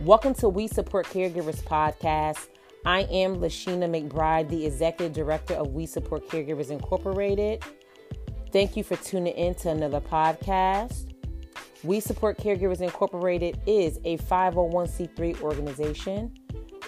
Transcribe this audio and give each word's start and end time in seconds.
Welcome 0.00 0.32
to 0.36 0.48
We 0.48 0.66
Support 0.68 1.08
Caregivers 1.08 1.62
podcast. 1.62 2.48
I 2.86 3.00
am 3.10 3.36
Lashina 3.36 3.86
McBride, 3.86 4.48
the 4.48 4.64
Executive 4.64 5.12
Director 5.12 5.52
of 5.54 5.74
We 5.74 5.84
Support 5.84 6.26
Caregivers 6.30 6.70
Incorporated. 6.70 7.62
Thank 8.50 8.74
you 8.74 8.82
for 8.82 8.96
tuning 8.96 9.34
in 9.34 9.54
to 9.56 9.68
another 9.68 10.00
podcast. 10.00 11.12
We 11.84 12.00
Support 12.00 12.38
Caregivers 12.38 12.80
Incorporated 12.80 13.60
is 13.66 13.98
a 14.06 14.16
501c3 14.16 15.42
organization 15.42 16.34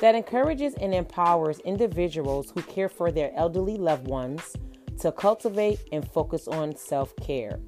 that 0.01 0.15
encourages 0.15 0.73
and 0.75 0.95
empowers 0.95 1.59
individuals 1.61 2.51
who 2.55 2.63
care 2.63 2.89
for 2.89 3.13
their 3.13 3.31
elderly 3.37 3.77
loved 3.77 4.09
ones 4.09 4.57
to 5.01 5.13
cultivate 5.13 5.81
and 5.93 6.11
focus 6.13 6.49
on 6.49 6.75
self 6.77 7.15
care. 7.17 7.61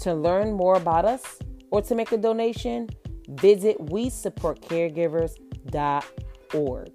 To 0.00 0.14
learn 0.14 0.52
more 0.52 0.76
about 0.76 1.04
us 1.04 1.38
or 1.70 1.82
to 1.82 1.94
make 1.94 2.10
a 2.12 2.16
donation, 2.16 2.88
visit 3.28 3.78
we 3.90 4.08
support 4.10 4.60
caregivers.org. 4.62 6.88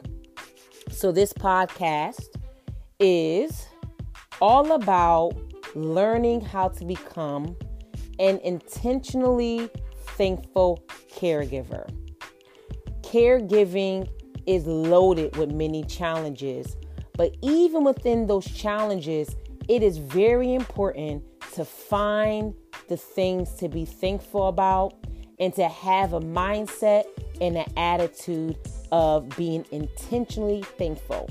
So, 0.91 1.11
this 1.11 1.33
podcast 1.33 2.29
is 2.99 3.67
all 4.41 4.71
about 4.71 5.33
learning 5.75 6.41
how 6.41 6.69
to 6.69 6.85
become 6.85 7.55
an 8.19 8.39
intentionally 8.39 9.69
thankful 10.17 10.83
caregiver. 11.13 11.87
Caregiving 13.01 14.09
is 14.45 14.65
loaded 14.65 15.35
with 15.37 15.51
many 15.51 15.83
challenges, 15.83 16.77
but 17.13 17.35
even 17.41 17.83
within 17.83 18.27
those 18.27 18.45
challenges, 18.45 19.35
it 19.67 19.81
is 19.81 19.97
very 19.97 20.53
important 20.53 21.23
to 21.53 21.65
find 21.65 22.53
the 22.87 22.97
things 22.97 23.55
to 23.55 23.67
be 23.67 23.85
thankful 23.85 24.47
about 24.47 24.93
and 25.39 25.53
to 25.55 25.67
have 25.67 26.13
a 26.13 26.19
mindset 26.19 27.05
and 27.41 27.57
an 27.57 27.65
attitude 27.75 28.57
of 28.91 29.27
being 29.35 29.65
intentionally 29.71 30.61
thankful. 30.77 31.29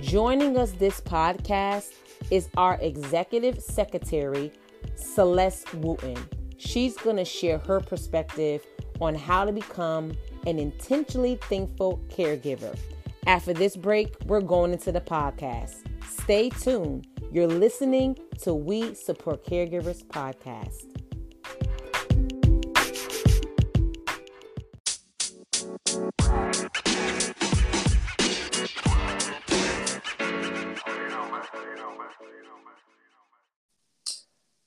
Joining 0.00 0.56
us 0.56 0.70
this 0.72 1.00
podcast 1.00 1.92
is 2.30 2.48
our 2.56 2.78
executive 2.80 3.60
secretary, 3.60 4.52
Celeste 4.94 5.74
Wooten. 5.74 6.16
She's 6.58 6.96
going 6.96 7.16
to 7.16 7.24
share 7.24 7.58
her 7.58 7.80
perspective 7.80 8.64
on 9.00 9.14
how 9.16 9.44
to 9.44 9.52
become 9.52 10.12
an 10.46 10.58
intentionally 10.60 11.38
thankful 11.42 12.00
caregiver. 12.08 12.78
After 13.26 13.52
this 13.52 13.76
break, 13.76 14.14
we're 14.26 14.40
going 14.40 14.72
into 14.72 14.92
the 14.92 15.00
podcast. 15.00 15.82
Stay 16.08 16.48
tuned. 16.48 17.08
You're 17.32 17.48
listening 17.48 18.16
to 18.42 18.54
We 18.54 18.94
Support 18.94 19.44
Caregivers 19.44 20.04
podcast. 20.06 20.84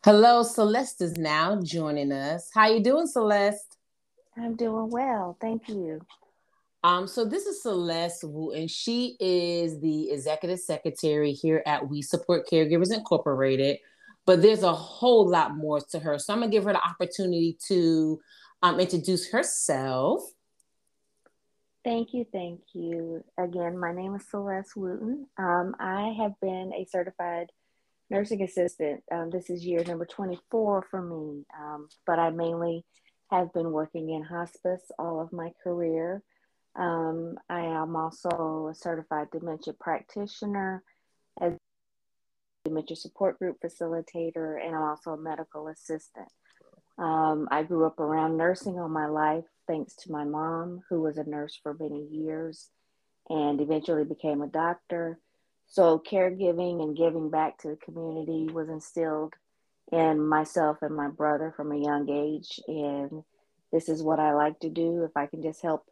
Hello, 0.03 0.43
Celeste 0.43 1.01
is 1.01 1.17
now 1.17 1.61
joining 1.61 2.11
us. 2.11 2.49
How 2.53 2.67
you 2.67 2.83
doing, 2.83 3.07
Celeste? 3.07 3.77
I'm 4.35 4.57
doing 4.57 4.89
well, 4.89 5.37
thank 5.39 5.69
you. 5.69 6.01
Um, 6.83 7.07
so 7.07 7.25
this 7.25 7.45
is 7.45 7.61
Celeste 7.61 8.23
Wu, 8.23 8.51
and 8.51 8.71
she 8.71 9.17
is 9.19 9.81
the 9.81 10.11
executive 10.11 10.59
secretary 10.59 11.33
here 11.33 11.61
at 11.65 11.89
We 11.89 12.01
Support 12.01 12.47
Caregivers 12.49 12.93
Incorporated. 12.93 13.79
But 14.25 14.41
there's 14.41 14.63
a 14.63 14.73
whole 14.73 15.27
lot 15.27 15.57
more 15.57 15.81
to 15.91 15.99
her. 15.99 16.19
So 16.19 16.33
I'm 16.33 16.39
gonna 16.39 16.51
give 16.51 16.63
her 16.63 16.73
the 16.73 16.81
opportunity 16.83 17.57
to 17.67 18.19
um, 18.61 18.79
introduce 18.79 19.31
herself. 19.31 20.21
Thank 21.83 22.13
you, 22.13 22.25
thank 22.31 22.61
you. 22.73 23.23
Again, 23.37 23.77
my 23.77 23.93
name 23.93 24.15
is 24.15 24.29
Celeste 24.29 24.75
Wooten. 24.75 25.25
Um, 25.37 25.75
I 25.79 26.13
have 26.19 26.33
been 26.41 26.71
a 26.73 26.85
certified 26.85 27.47
nursing 28.09 28.43
assistant. 28.43 29.03
Um, 29.11 29.29
this 29.29 29.49
is 29.49 29.65
year 29.65 29.83
number 29.85 30.05
24 30.05 30.85
for 30.89 31.01
me, 31.01 31.45
um, 31.59 31.87
but 32.05 32.19
I 32.19 32.29
mainly 32.29 32.85
have 33.31 33.53
been 33.53 33.71
working 33.71 34.09
in 34.11 34.23
hospice 34.23 34.91
all 34.97 35.21
of 35.21 35.33
my 35.33 35.51
career. 35.63 36.21
Um, 36.75 37.35
I 37.49 37.61
am 37.61 37.95
also 37.95 38.69
a 38.71 38.75
certified 38.75 39.27
dementia 39.31 39.73
practitioner, 39.73 40.83
as 41.41 41.53
dementia 42.65 42.95
support 42.95 43.39
group 43.39 43.57
facilitator, 43.63 44.63
and 44.63 44.75
I'm 44.75 44.83
also 44.83 45.11
a 45.11 45.17
medical 45.17 45.67
assistant. 45.67 46.29
Um, 46.97 47.47
I 47.49 47.63
grew 47.63 47.85
up 47.85 47.99
around 47.99 48.37
nursing 48.37 48.79
all 48.79 48.89
my 48.89 49.07
life, 49.07 49.45
thanks 49.67 49.95
to 49.95 50.11
my 50.11 50.25
mom, 50.25 50.81
who 50.89 51.01
was 51.01 51.17
a 51.17 51.23
nurse 51.23 51.57
for 51.61 51.75
many 51.79 52.05
years 52.11 52.69
and 53.29 53.61
eventually 53.61 54.03
became 54.03 54.41
a 54.41 54.47
doctor. 54.47 55.19
So, 55.67 55.99
caregiving 55.99 56.81
and 56.81 56.97
giving 56.97 57.29
back 57.29 57.59
to 57.59 57.69
the 57.69 57.75
community 57.77 58.51
was 58.51 58.69
instilled 58.69 59.33
in 59.91 60.27
myself 60.27 60.77
and 60.81 60.95
my 60.95 61.07
brother 61.07 61.53
from 61.55 61.71
a 61.71 61.77
young 61.77 62.09
age. 62.09 62.59
And 62.67 63.23
this 63.71 63.87
is 63.87 64.01
what 64.01 64.19
I 64.19 64.33
like 64.33 64.59
to 64.61 64.69
do. 64.69 65.03
If 65.03 65.15
I 65.15 65.27
can 65.27 65.43
just 65.43 65.61
help 65.61 65.85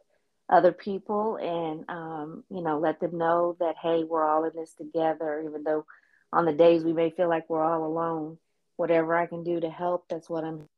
other 0.50 0.72
people 0.72 1.36
and 1.36 1.84
um, 1.88 2.44
you 2.50 2.62
know 2.62 2.78
let 2.78 3.00
them 3.00 3.18
know 3.18 3.56
that 3.60 3.76
hey 3.82 4.04
we're 4.04 4.26
all 4.26 4.44
in 4.44 4.52
this 4.54 4.72
together 4.72 5.42
even 5.46 5.62
though 5.62 5.84
on 6.32 6.44
the 6.44 6.52
days 6.52 6.84
we 6.84 6.92
may 6.92 7.10
feel 7.10 7.28
like 7.28 7.48
we're 7.48 7.64
all 7.64 7.86
alone. 7.86 8.38
Whatever 8.76 9.16
i 9.16 9.26
can 9.26 9.42
do 9.42 9.58
to 9.60 9.70
help 9.70 10.04
that's 10.08 10.30
what 10.30 10.44
i'm 10.44 10.68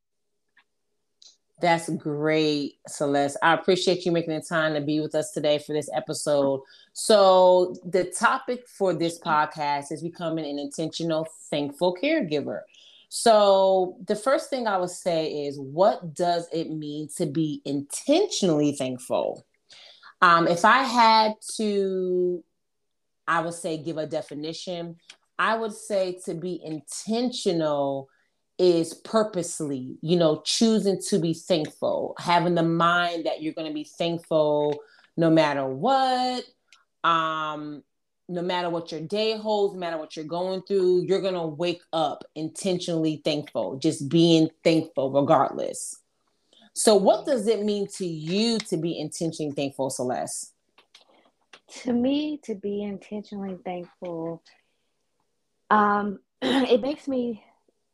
that's 1.60 1.90
great 1.90 2.78
celeste. 2.88 3.36
I 3.42 3.52
appreciate 3.52 4.06
you 4.06 4.12
making 4.12 4.34
the 4.34 4.40
time 4.40 4.72
to 4.74 4.80
be 4.80 5.00
with 5.00 5.14
us 5.14 5.30
today 5.32 5.58
for 5.58 5.74
this 5.74 5.90
episode. 5.94 6.62
So 6.94 7.76
the 7.84 8.04
topic 8.04 8.66
for 8.66 8.94
this 8.94 9.18
podcast 9.18 9.92
is 9.92 10.02
becoming 10.02 10.46
an 10.46 10.58
intentional 10.58 11.28
thankful 11.50 11.96
caregiver. 12.02 12.60
So 13.10 13.98
the 14.06 14.14
first 14.16 14.50
thing 14.50 14.68
i 14.68 14.76
would 14.78 14.90
say 14.90 15.46
is 15.46 15.58
what 15.58 16.14
does 16.14 16.46
it 16.52 16.70
mean 16.70 17.08
to 17.16 17.26
be 17.26 17.60
intentionally 17.64 18.72
thankful 18.72 19.44
um, 20.20 20.46
if 20.46 20.64
I 20.64 20.82
had 20.82 21.34
to, 21.56 22.44
I 23.26 23.40
would 23.40 23.54
say 23.54 23.78
give 23.78 23.98
a 23.98 24.06
definition, 24.06 24.96
I 25.38 25.56
would 25.56 25.72
say 25.72 26.18
to 26.26 26.34
be 26.34 26.60
intentional 26.62 28.08
is 28.58 28.92
purposely, 28.92 29.96
you 30.02 30.18
know, 30.18 30.42
choosing 30.44 31.00
to 31.08 31.18
be 31.18 31.32
thankful, 31.32 32.14
having 32.18 32.54
the 32.54 32.62
mind 32.62 33.24
that 33.24 33.42
you're 33.42 33.54
going 33.54 33.68
to 33.68 33.74
be 33.74 33.84
thankful 33.84 34.78
no 35.16 35.30
matter 35.30 35.66
what. 35.66 36.44
Um, 37.02 37.82
no 38.30 38.42
matter 38.42 38.70
what 38.70 38.92
your 38.92 39.00
day 39.00 39.36
holds, 39.36 39.74
no 39.74 39.80
matter 39.80 39.98
what 39.98 40.14
you're 40.14 40.24
going 40.24 40.62
through, 40.62 41.02
you're 41.02 41.20
going 41.20 41.34
to 41.34 41.46
wake 41.46 41.82
up 41.92 42.22
intentionally 42.36 43.20
thankful, 43.24 43.76
just 43.78 44.08
being 44.08 44.48
thankful 44.62 45.10
regardless. 45.10 46.00
So, 46.74 46.94
what 46.94 47.26
does 47.26 47.46
it 47.46 47.62
mean 47.62 47.88
to 47.96 48.06
you 48.06 48.58
to 48.58 48.76
be 48.76 48.98
intentionally 48.98 49.52
thankful, 49.52 49.90
Celeste? 49.90 50.52
To 51.82 51.92
me, 51.92 52.40
to 52.44 52.54
be 52.54 52.82
intentionally 52.82 53.58
thankful, 53.64 54.42
um, 55.68 56.20
it 56.42 56.80
makes 56.80 57.06
me 57.06 57.44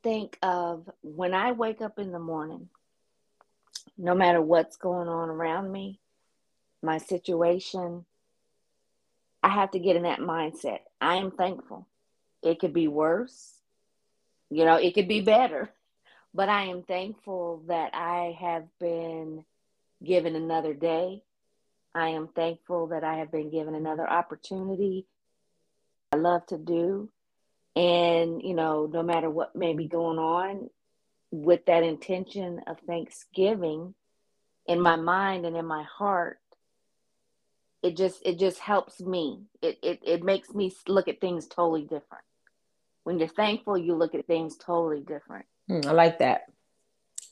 think 0.03 0.39
of 0.43 0.89
when 1.03 1.35
I 1.35 1.53
wake 1.53 1.83
up 1.83 1.99
in 1.99 2.13
the 2.13 2.19
morning, 2.19 2.69
no 3.99 4.15
matter 4.15 4.41
what's 4.41 4.77
going 4.77 5.09
on 5.09 5.29
around 5.29 5.73
me, 5.73 6.01
my 6.83 6.99
situation, 6.99 8.05
I 9.43 9.49
have 9.49 9.71
to 9.73 9.79
get 9.79 9.97
in 9.97 10.03
that 10.03 10.21
mindset. 10.21 10.81
I 11.01 11.17
am 11.17 11.31
thankful. 11.31 11.87
It 12.43 12.59
could 12.61 12.73
be 12.73 12.89
worse, 12.89 13.57
you 14.51 14.65
know, 14.65 14.77
it 14.77 14.95
could 14.95 15.09
be 15.09 15.21
better. 15.21 15.71
But 16.37 16.51
I 16.51 16.65
am 16.65 16.83
thankful 16.83 17.63
that 17.69 17.95
I 17.95 18.37
have 18.39 18.65
been 18.79 19.43
given 20.05 20.37
another 20.37 20.75
day. 20.75 21.23
I 21.95 22.11
am 22.11 22.29
thankful 22.29 22.89
that 22.89 23.03
I 23.03 23.17
have 23.21 23.33
been 23.33 23.49
given 23.51 23.75
another 23.75 24.07
opportunity 24.07 25.07
I 26.13 26.17
love 26.17 26.45
to 26.49 26.59
do. 26.59 27.09
And, 27.75 28.43
you 28.43 28.53
know, 28.53 28.85
no 28.85 29.03
matter 29.03 29.31
what 29.31 29.57
may 29.57 29.73
be 29.73 29.87
going 29.87 30.19
on, 30.19 30.69
with 31.31 31.65
that 31.67 31.83
intention 31.83 32.61
of 32.67 32.77
thanksgiving 32.87 33.95
in 34.67 34.79
my 34.79 34.97
mind 34.97 35.47
and 35.47 35.57
in 35.57 35.65
my 35.65 35.85
heart, 35.85 36.39
it 37.83 37.97
just 37.97 38.21
it 38.27 38.39
just 38.39 38.59
helps 38.59 39.01
me. 39.01 39.41
It 39.63 39.79
it, 39.83 40.01
it 40.05 40.23
makes 40.23 40.55
me 40.55 40.71
look 40.87 41.09
at 41.09 41.21
things 41.23 41.47
totally 41.47 41.83
different. 41.83 42.25
When 43.05 43.19
you're 43.19 43.29
thankful, 43.29 43.79
you 43.79 43.95
look 43.95 44.15
at 44.15 44.27
things 44.27 44.59
totally 44.59 45.01
different. 45.01 45.47
Hmm, 45.69 45.81
I 45.87 45.93
like 45.93 46.19
that. 46.19 46.43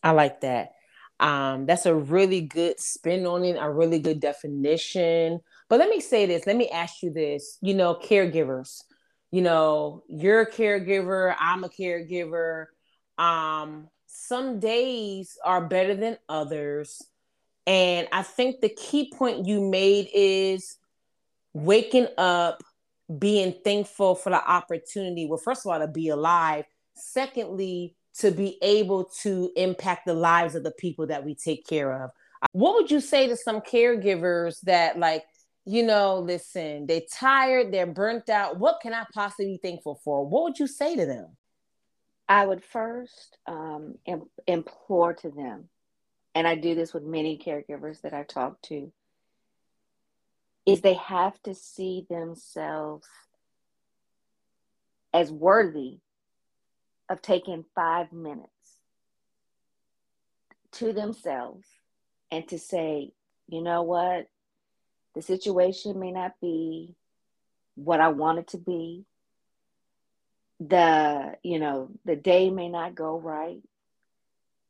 I 0.03 0.11
like 0.11 0.41
that. 0.43 0.73
Um, 1.21 1.67
that's 1.67 1.87
a 1.87 1.95
really 1.95 2.43
good 2.43 2.81
spin 2.81 3.27
on 3.27 3.45
it, 3.45 3.57
a 3.59 3.71
really 3.71 3.99
good 3.99 4.21
definition. 4.21 5.41
But 5.69 5.79
let 5.79 5.89
me 5.89 6.01
say 6.01 6.27
this, 6.27 6.47
let 6.47 6.57
me 6.57 6.69
ask 6.69 7.03
you 7.03 7.13
this, 7.13 7.59
you 7.63 7.75
know, 7.75 7.95
caregivers, 7.95 8.83
you 9.31 9.41
know, 9.41 10.03
you're 10.09 10.43
a 10.43 10.51
caregiver, 10.51 11.35
I'm 11.39 11.65
a 11.65 11.69
caregiver. 11.69 12.67
Um, 13.17 13.89
some 14.07 14.59
days 14.59 15.39
are 15.45 15.67
better 15.67 15.95
than 15.95 16.19
others. 16.29 17.01
And 17.67 18.09
I 18.13 18.23
think 18.23 18.61
the 18.61 18.69
key 18.69 19.13
point 19.17 19.47
you 19.47 19.61
made 19.61 20.09
is 20.13 20.77
waking 21.53 22.09
up, 22.19 22.63
being 23.19 23.55
thankful 23.65 24.15
for 24.17 24.31
the 24.31 24.45
opportunity. 24.45 25.27
Well, 25.27 25.39
first 25.39 25.65
of 25.65 25.73
all, 25.73 25.79
to 25.79 25.89
be 25.89 26.09
alive. 26.09 26.65
Secondly, 26.95 27.97
to 28.19 28.31
be 28.31 28.59
able 28.63 29.05
to 29.23 29.51
impact 29.57 30.07
the 30.07 30.15
lives 30.15 30.55
of 30.55 30.63
the 30.63 30.71
people 30.71 31.07
that 31.09 31.25
we 31.25 31.35
take 31.35 31.67
care 31.67 32.05
of. 32.05 32.11
What 32.53 32.75
would 32.75 32.91
you 32.91 33.01
say 33.01 33.27
to 33.29 33.37
some 33.37 33.61
caregivers 33.61 34.61
that, 34.63 34.99
like, 34.99 35.25
you 35.65 35.83
know, 35.83 36.19
listen, 36.19 36.87
they're 36.87 37.03
tired, 37.11 37.73
they're 37.73 37.87
burnt 37.87 38.29
out. 38.29 38.59
What 38.59 38.81
can 38.83 38.93
I 38.93 39.05
possibly 39.13 39.47
be 39.47 39.69
thankful 39.69 40.01
for? 40.05 40.27
What 40.27 40.45
would 40.45 40.59
you 40.59 40.67
say 40.67 40.95
to 40.95 41.07
them? 41.07 41.29
I 42.29 42.47
would 42.47 42.65
first 42.65 43.39
um, 43.47 43.97
im- 44.07 44.31
implore 44.47 45.15
to 45.15 45.31
them, 45.31 45.69
and 46.35 46.47
I 46.47 46.55
do 46.55 46.75
this 46.75 46.95
with 46.95 47.03
many 47.03 47.39
caregivers 47.39 48.01
that 48.03 48.15
I 48.15 48.23
talk 48.23 48.61
to, 48.63 48.93
is 50.67 50.81
they 50.81 50.95
have 50.95 51.43
to 51.43 51.55
see 51.55 52.07
themselves 52.09 53.07
as 55.13 55.31
worthy 55.31 55.99
of 57.15 57.23
taking 57.23 57.65
five 57.77 58.13
minutes 58.13 58.51
to 60.73 60.93
themselves 60.93 61.65
and 62.33 62.47
to 62.49 62.59
say, 62.59 63.13
you 63.47 63.63
know 63.63 63.83
what, 63.83 64.29
the 65.15 65.23
situation 65.23 66.01
may 66.01 66.11
not 66.11 66.33
be 66.41 66.97
what 67.77 68.01
I 68.01 68.09
want 68.09 68.41
it 68.41 68.49
to 68.49 68.59
be. 68.59 69.05
The, 70.59 71.37
you 71.45 71.61
know, 71.61 71.91
the 72.05 72.17
day 72.17 72.51
may 72.51 72.69
not 72.69 72.97
go 72.97 73.17
right. 73.19 73.63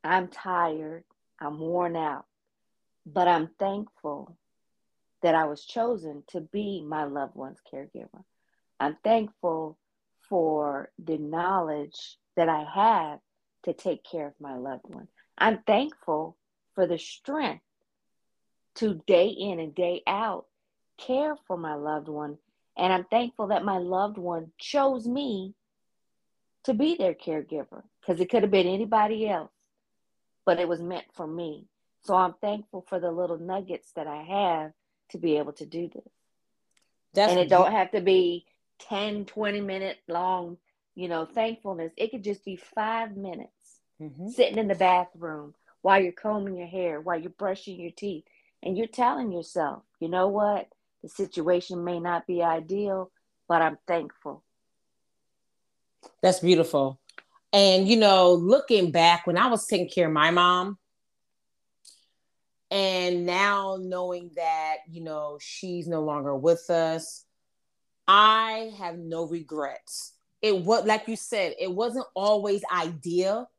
I'm 0.03 0.27
tired. 0.27 1.03
I'm 1.39 1.59
worn 1.59 1.95
out. 1.95 2.25
But 3.07 3.27
I'm 3.27 3.49
thankful 3.57 4.37
that 5.23 5.33
I 5.33 5.45
was 5.45 5.65
chosen 5.65 6.21
to 6.27 6.41
be 6.41 6.83
my 6.87 7.05
loved 7.05 7.35
one's 7.35 7.61
caregiver. 7.73 8.23
I'm 8.79 8.97
thankful 9.03 9.79
for 10.29 10.91
the 11.03 11.17
knowledge 11.17 12.17
that 12.35 12.49
I 12.49 12.65
have 12.73 13.19
to 13.63 13.73
take 13.73 14.03
care 14.03 14.27
of 14.27 14.33
my 14.39 14.55
loved 14.55 14.85
one. 14.87 15.07
I'm 15.37 15.59
thankful 15.65 16.37
for 16.73 16.87
the 16.87 16.97
strength 16.97 17.63
to 18.75 19.01
day 19.07 19.27
in 19.27 19.59
and 19.59 19.73
day 19.73 20.01
out 20.05 20.45
care 20.97 21.35
for 21.47 21.57
my 21.57 21.75
loved 21.75 22.07
one. 22.07 22.37
And 22.77 22.91
I'm 22.91 23.05
thankful 23.05 23.47
that 23.47 23.63
my 23.63 23.77
loved 23.77 24.17
one 24.17 24.51
chose 24.57 25.07
me 25.07 25.53
to 26.65 26.73
be 26.73 26.95
their 26.95 27.13
caregiver 27.13 27.83
because 28.01 28.19
it 28.19 28.29
could 28.29 28.41
have 28.41 28.51
been 28.51 28.67
anybody 28.67 29.27
else, 29.29 29.51
but 30.45 30.59
it 30.59 30.67
was 30.67 30.81
meant 30.81 31.05
for 31.13 31.27
me. 31.27 31.65
So 32.03 32.15
I'm 32.15 32.33
thankful 32.41 32.85
for 32.87 32.99
the 32.99 33.11
little 33.11 33.37
nuggets 33.37 33.91
that 33.95 34.07
I 34.07 34.23
have 34.23 34.71
to 35.11 35.17
be 35.17 35.37
able 35.37 35.53
to 35.53 35.65
do 35.65 35.89
this. 35.93 36.11
That's 37.13 37.31
and 37.31 37.39
it 37.39 37.49
don't 37.49 37.71
have 37.71 37.91
to 37.91 38.01
be 38.01 38.45
10, 38.89 39.25
20 39.25 39.61
minute 39.61 39.97
long, 40.07 40.57
you 40.95 41.07
know, 41.07 41.25
thankfulness. 41.25 41.91
It 41.97 42.11
could 42.11 42.23
just 42.23 42.43
be 42.43 42.55
five 42.55 43.15
minutes 43.15 43.79
mm-hmm. 44.01 44.29
sitting 44.29 44.57
in 44.57 44.67
the 44.67 44.75
bathroom 44.75 45.53
while 45.81 46.01
you're 46.01 46.11
combing 46.11 46.55
your 46.55 46.67
hair, 46.67 46.99
while 46.99 47.19
you're 47.19 47.29
brushing 47.29 47.79
your 47.79 47.91
teeth. 47.91 48.23
And 48.63 48.75
you're 48.75 48.87
telling 48.87 49.31
yourself, 49.31 49.83
you 49.99 50.07
know 50.07 50.29
what? 50.29 50.67
The 51.03 51.09
situation 51.09 51.83
may 51.83 51.99
not 51.99 52.25
be 52.25 52.41
ideal, 52.41 53.11
but 53.47 53.61
I'm 53.61 53.77
thankful. 53.85 54.43
That's 56.23 56.39
beautiful. 56.39 56.99
And, 57.53 57.87
you 57.87 57.97
know, 57.97 58.33
looking 58.33 58.89
back 58.89 59.27
when 59.27 59.37
I 59.37 59.47
was 59.47 59.67
taking 59.67 59.87
care 59.87 60.07
of 60.07 60.13
my 60.13 60.31
mom, 60.31 60.79
and 62.71 63.27
now 63.27 63.77
knowing 63.79 64.31
that, 64.35 64.77
you 64.89 65.03
know, 65.03 65.37
she's 65.39 65.87
no 65.87 66.01
longer 66.01 66.35
with 66.35 66.71
us, 66.71 67.23
I 68.07 68.73
have 68.79 68.97
no 68.97 69.27
regrets. 69.27 70.14
It 70.45 70.63
was, 70.63 70.85
like 70.85 71.07
you 71.07 71.15
said, 71.15 71.55
it 71.59 71.73
wasn't 71.73 72.05
always 72.13 72.61
ideal, 72.71 73.49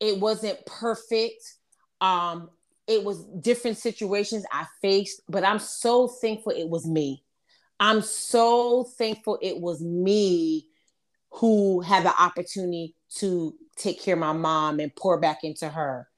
it 0.00 0.18
wasn't 0.18 0.58
perfect. 0.66 1.54
Um, 2.00 2.50
it 2.88 3.04
was 3.04 3.22
different 3.40 3.76
situations 3.76 4.44
I 4.50 4.66
faced, 4.82 5.22
but 5.28 5.44
I'm 5.44 5.60
so 5.60 6.08
thankful 6.08 6.50
it 6.56 6.68
was 6.68 6.84
me. 6.88 7.22
I'm 7.78 8.02
so 8.02 8.82
thankful 8.82 9.38
it 9.40 9.60
was 9.60 9.80
me 9.80 10.66
who 11.34 11.82
had 11.82 12.04
the 12.04 12.20
opportunity 12.20 12.96
to 13.18 13.54
take 13.76 14.02
care 14.02 14.14
of 14.14 14.20
my 14.20 14.32
mom 14.32 14.80
and 14.80 14.92
pour 14.96 15.20
back 15.20 15.44
into 15.44 15.68
her. 15.68 16.08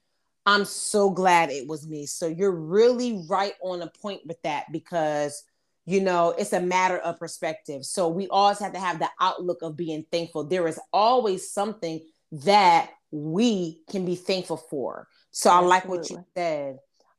I'm 0.47 0.65
so 0.65 1.11
glad 1.11 1.51
it 1.51 1.67
was 1.67 1.87
me. 1.87 2.07
So 2.07 2.25
you're 2.25 2.49
really 2.49 3.23
right 3.29 3.53
on 3.61 3.83
a 3.83 3.91
point 4.01 4.21
with 4.25 4.41
that 4.41 4.65
because 4.71 5.43
you 5.85 6.01
know 6.01 6.33
it's 6.37 6.53
a 6.53 6.61
matter 6.61 6.97
of 6.97 7.19
perspective. 7.19 7.85
So 7.85 8.07
we 8.07 8.27
always 8.27 8.59
have 8.59 8.73
to 8.73 8.79
have 8.79 8.99
the 8.99 9.09
outlook 9.19 9.59
of 9.61 9.75
being 9.75 10.05
thankful. 10.11 10.43
There 10.43 10.67
is 10.67 10.79
always 10.93 11.51
something 11.51 12.01
that 12.31 12.91
we 13.11 13.81
can 13.89 14.05
be 14.05 14.15
thankful 14.15 14.57
for. 14.57 15.07
So 15.31 15.49
Absolutely. 15.49 15.65
I 15.65 15.69
like 15.69 15.87
what 15.87 16.09
you 16.09 16.25
said. 16.35 16.77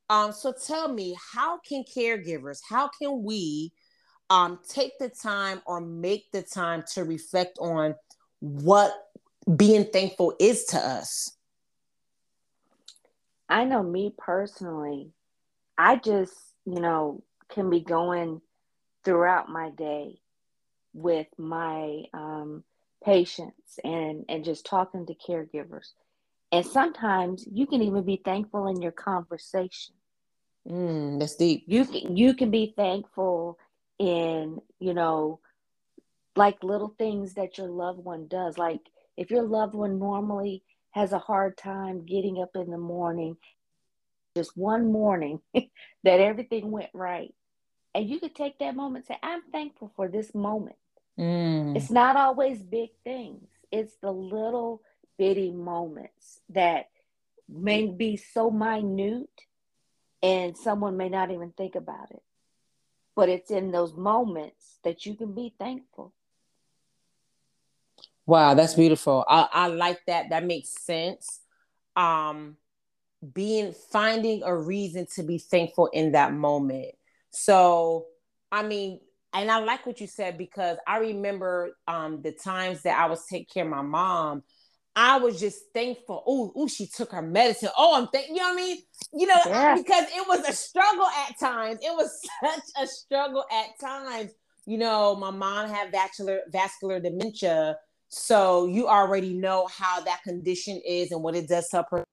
Um, 0.08 0.32
so 0.32 0.52
tell 0.52 0.92
me, 0.92 1.16
how 1.34 1.58
can 1.58 1.84
caregivers, 1.84 2.60
how 2.68 2.90
can 3.00 3.22
we 3.22 3.72
um, 4.30 4.58
take 4.68 4.92
the 4.98 5.08
time 5.08 5.62
or 5.66 5.80
make 5.80 6.30
the 6.32 6.42
time 6.42 6.84
to 6.94 7.04
reflect 7.04 7.58
on 7.58 7.94
what 8.40 8.92
being 9.56 9.84
thankful 9.84 10.34
is 10.38 10.64
to 10.66 10.78
us? 10.78 11.36
I 13.48 13.64
know 13.64 13.82
me 13.82 14.14
personally, 14.16 15.12
I 15.76 15.96
just, 15.96 16.34
you 16.64 16.80
know, 16.80 17.22
can 17.50 17.68
be 17.68 17.80
going 17.80 18.40
throughout 19.04 19.48
my 19.48 19.70
day 19.70 20.20
with 20.94 21.26
my 21.38 22.02
um, 22.12 22.64
patients 23.04 23.78
and 23.82 24.24
and 24.28 24.44
just 24.44 24.66
talking 24.66 25.06
to 25.06 25.14
caregivers 25.14 25.88
and 26.52 26.66
sometimes 26.66 27.48
you 27.50 27.66
can 27.66 27.82
even 27.82 28.04
be 28.04 28.20
thankful 28.22 28.66
in 28.68 28.82
your 28.82 28.92
conversation. 28.92 29.94
Mm, 30.68 31.18
that's 31.18 31.34
deep. 31.34 31.64
You 31.66 31.86
can, 31.86 32.16
you 32.16 32.34
can 32.34 32.50
be 32.50 32.74
thankful 32.76 33.58
in, 33.98 34.60
you 34.78 34.92
know, 34.92 35.40
like 36.36 36.62
little 36.62 36.94
things 36.98 37.34
that 37.34 37.56
your 37.56 37.68
loved 37.68 38.04
one 38.04 38.28
does. 38.28 38.58
Like 38.58 38.80
if 39.16 39.30
your 39.30 39.44
loved 39.44 39.74
one 39.74 39.98
normally 39.98 40.62
has 40.90 41.12
a 41.12 41.18
hard 41.18 41.56
time 41.56 42.04
getting 42.04 42.40
up 42.42 42.50
in 42.54 42.70
the 42.70 42.78
morning, 42.78 43.38
just 44.36 44.54
one 44.54 44.92
morning 44.92 45.40
that 45.54 46.20
everything 46.20 46.70
went 46.70 46.90
right. 46.92 47.34
And 47.94 48.08
you 48.08 48.20
could 48.20 48.34
take 48.34 48.58
that 48.58 48.74
moment 48.74 49.04
and 49.04 49.16
say, 49.16 49.18
I'm 49.22 49.42
thankful 49.52 49.92
for 49.96 50.08
this 50.08 50.34
moment. 50.34 50.76
Mm. 51.18 51.76
It's 51.76 51.90
not 51.90 52.16
always 52.16 52.62
big 52.62 52.90
things, 53.04 53.48
it's 53.70 53.96
the 54.02 54.10
little 54.10 54.82
bitty 55.18 55.50
moments 55.50 56.40
that 56.50 56.88
may 57.48 57.86
be 57.86 58.16
so 58.16 58.50
minute 58.50 59.28
and 60.22 60.56
someone 60.56 60.96
may 60.96 61.08
not 61.08 61.30
even 61.30 61.52
think 61.52 61.74
about 61.74 62.10
it. 62.10 62.22
But 63.14 63.28
it's 63.28 63.50
in 63.50 63.72
those 63.72 63.94
moments 63.94 64.78
that 64.84 65.04
you 65.04 65.14
can 65.14 65.34
be 65.34 65.54
thankful. 65.58 66.14
Wow, 68.24 68.54
that's 68.54 68.74
beautiful. 68.74 69.24
I, 69.28 69.48
I 69.52 69.66
like 69.66 70.00
that. 70.06 70.30
That 70.30 70.46
makes 70.46 70.70
sense. 70.70 71.40
Um, 71.96 72.56
being 73.34 73.74
finding 73.90 74.42
a 74.44 74.56
reason 74.56 75.06
to 75.14 75.22
be 75.22 75.38
thankful 75.38 75.88
in 75.88 76.12
that 76.12 76.32
moment. 76.32 76.94
So, 77.32 78.06
I 78.50 78.62
mean, 78.62 79.00
and 79.32 79.50
I 79.50 79.58
like 79.60 79.86
what 79.86 80.00
you 80.00 80.06
said 80.06 80.38
because 80.38 80.76
I 80.86 80.98
remember 80.98 81.76
um, 81.88 82.22
the 82.22 82.32
times 82.32 82.82
that 82.82 82.98
I 82.98 83.06
was 83.06 83.24
taking 83.30 83.46
care 83.52 83.64
of 83.64 83.70
my 83.70 83.82
mom 83.82 84.42
I 84.94 85.18
was 85.18 85.40
just 85.40 85.62
thankful. 85.72 86.22
Oh, 86.26 86.52
oh, 86.54 86.68
she 86.68 86.86
took 86.86 87.12
her 87.12 87.22
medicine. 87.22 87.70
Oh, 87.78 87.96
I'm 87.96 88.08
thankful. 88.08 88.36
You 88.36 88.42
know 88.42 88.48
what 88.48 88.60
I 88.60 88.64
mean? 88.64 88.76
You 89.14 89.26
know, 89.26 89.40
yeah. 89.46 89.74
because 89.76 90.04
it 90.10 90.28
was 90.28 90.46
a 90.46 90.52
struggle 90.52 91.06
at 91.06 91.38
times. 91.40 91.78
It 91.82 91.94
was 91.96 92.10
such 92.44 92.84
a 92.84 92.86
struggle 92.86 93.44
at 93.50 93.68
times. 93.80 94.32
You 94.66 94.78
know, 94.78 95.16
my 95.16 95.30
mom 95.30 95.70
had 95.70 95.90
vascular 95.90 96.40
vascular 96.52 97.00
dementia, 97.00 97.76
so 98.08 98.66
you 98.66 98.86
already 98.86 99.32
know 99.32 99.66
how 99.66 100.00
that 100.02 100.22
condition 100.22 100.80
is 100.86 101.10
and 101.10 101.22
what 101.22 101.34
it 101.34 101.48
does 101.48 101.68
to 101.70 101.84
her 101.90 102.04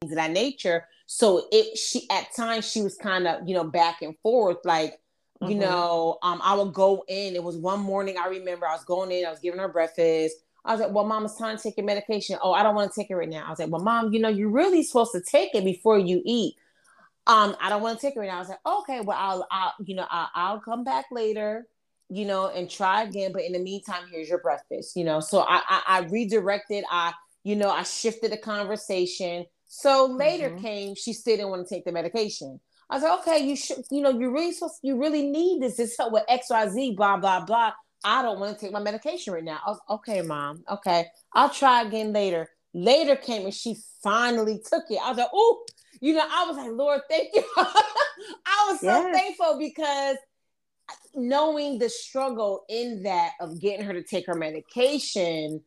things 0.00 0.12
of 0.12 0.16
that 0.16 0.30
nature. 0.30 0.86
So 1.06 1.46
it 1.52 1.78
she 1.78 2.08
at 2.10 2.34
times 2.34 2.70
she 2.70 2.82
was 2.82 2.96
kind 2.96 3.26
of 3.26 3.48
you 3.48 3.54
know 3.54 3.64
back 3.64 4.02
and 4.02 4.16
forth 4.22 4.58
like. 4.64 5.00
Mm-hmm. 5.42 5.52
You 5.52 5.58
know, 5.58 6.16
um, 6.22 6.40
I 6.42 6.54
would 6.54 6.72
go 6.72 7.04
in. 7.08 7.34
It 7.34 7.42
was 7.42 7.58
one 7.58 7.80
morning 7.80 8.16
I 8.18 8.28
remember 8.28 8.66
I 8.66 8.72
was 8.72 8.84
going 8.84 9.12
in, 9.12 9.26
I 9.26 9.30
was 9.30 9.38
giving 9.38 9.60
her 9.60 9.68
breakfast 9.68 10.34
I 10.66 10.72
was 10.72 10.80
like, 10.80 10.92
well, 10.92 11.04
mom, 11.04 11.24
it's 11.24 11.36
time 11.36 11.56
to 11.56 11.62
take 11.62 11.76
your 11.76 11.86
medication. 11.86 12.38
Oh, 12.42 12.52
I 12.52 12.64
don't 12.64 12.74
want 12.74 12.92
to 12.92 13.00
take 13.00 13.10
it 13.10 13.14
right 13.14 13.28
now. 13.28 13.44
I 13.46 13.50
was 13.50 13.60
like, 13.60 13.70
well, 13.70 13.82
mom, 13.82 14.12
you 14.12 14.18
know, 14.18 14.28
you're 14.28 14.50
really 14.50 14.82
supposed 14.82 15.12
to 15.12 15.20
take 15.20 15.54
it 15.54 15.64
before 15.64 15.96
you 15.96 16.20
eat. 16.24 16.56
Um, 17.28 17.56
I 17.60 17.68
don't 17.68 17.82
want 17.82 18.00
to 18.00 18.06
take 18.06 18.16
it 18.16 18.18
right 18.18 18.28
now. 18.28 18.36
I 18.36 18.40
was 18.40 18.48
like, 18.48 18.66
okay, 18.66 19.00
well, 19.00 19.16
I'll, 19.18 19.46
I'll 19.50 19.74
you 19.84 19.94
know, 19.94 20.06
I'll, 20.10 20.30
I'll 20.34 20.60
come 20.60 20.82
back 20.82 21.06
later, 21.12 21.68
you 22.08 22.24
know, 22.24 22.48
and 22.48 22.68
try 22.68 23.04
again. 23.04 23.32
But 23.32 23.44
in 23.44 23.52
the 23.52 23.60
meantime, 23.60 24.02
here's 24.10 24.28
your 24.28 24.40
breakfast, 24.40 24.96
you 24.96 25.04
know. 25.04 25.20
So 25.20 25.40
I, 25.40 25.62
I, 25.68 25.82
I 25.86 25.98
redirected. 26.00 26.84
I, 26.90 27.12
you 27.44 27.54
know, 27.54 27.70
I 27.70 27.84
shifted 27.84 28.32
the 28.32 28.36
conversation. 28.36 29.46
So 29.66 30.06
later 30.06 30.50
mm-hmm. 30.50 30.64
came, 30.64 30.94
she 30.94 31.12
still 31.12 31.36
didn't 31.36 31.50
want 31.50 31.66
to 31.66 31.74
take 31.74 31.84
the 31.84 31.92
medication. 31.92 32.60
I 32.88 32.94
was 32.96 33.02
like, 33.02 33.20
okay, 33.20 33.44
you 33.44 33.56
should, 33.56 33.84
you 33.90 34.00
know, 34.00 34.10
you 34.10 34.30
really 34.30 34.52
supposed, 34.52 34.78
you 34.82 34.98
really 34.98 35.26
need 35.26 35.60
this. 35.60 35.76
This 35.76 35.96
help 35.98 36.12
with 36.12 36.22
X, 36.28 36.46
Y, 36.50 36.68
Z, 36.68 36.94
blah, 36.96 37.16
blah, 37.16 37.44
blah. 37.44 37.72
I 38.04 38.22
don't 38.22 38.38
want 38.38 38.56
to 38.56 38.64
take 38.64 38.72
my 38.72 38.80
medication 38.80 39.32
right 39.32 39.42
now. 39.42 39.58
I 39.66 39.70
was 39.70 39.80
okay, 39.90 40.22
mom. 40.22 40.62
Okay, 40.70 41.06
I'll 41.32 41.50
try 41.50 41.82
again 41.82 42.12
later. 42.12 42.48
Later 42.72 43.16
came 43.16 43.44
and 43.44 43.54
she 43.54 43.76
finally 44.02 44.60
took 44.64 44.84
it. 44.90 45.00
I 45.02 45.08
was 45.08 45.18
like, 45.18 45.30
oh, 45.32 45.64
you 46.00 46.14
know, 46.14 46.24
I 46.30 46.46
was 46.46 46.56
like, 46.56 46.70
Lord, 46.72 47.00
thank 47.10 47.34
you. 47.34 47.42
I 47.56 48.66
was 48.68 48.80
so 48.80 48.86
yes. 48.86 49.16
thankful 49.16 49.58
because 49.58 50.16
knowing 51.14 51.78
the 51.78 51.88
struggle 51.88 52.64
in 52.68 53.02
that 53.04 53.32
of 53.40 53.60
getting 53.60 53.84
her 53.84 53.94
to 53.94 54.02
take 54.02 54.26
her 54.26 54.34
medication, 54.34 55.62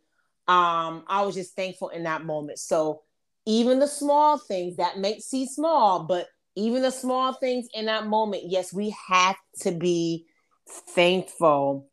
um, 0.48 1.04
I 1.08 1.24
was 1.24 1.36
just 1.36 1.56
thankful 1.56 1.90
in 1.90 2.04
that 2.04 2.24
moment. 2.24 2.60
So 2.60 3.02
even 3.46 3.80
the 3.80 3.88
small 3.88 4.38
things 4.38 4.78
that 4.78 4.98
may 4.98 5.20
seem 5.20 5.48
small, 5.48 6.04
but 6.04 6.28
even 6.56 6.82
the 6.82 6.92
small 6.92 7.34
things 7.34 7.68
in 7.74 7.86
that 7.86 8.08
moment, 8.08 8.44
yes, 8.46 8.74
we 8.74 8.96
have 9.08 9.38
to 9.62 9.72
be 9.72 10.26
thankful. 10.68 11.90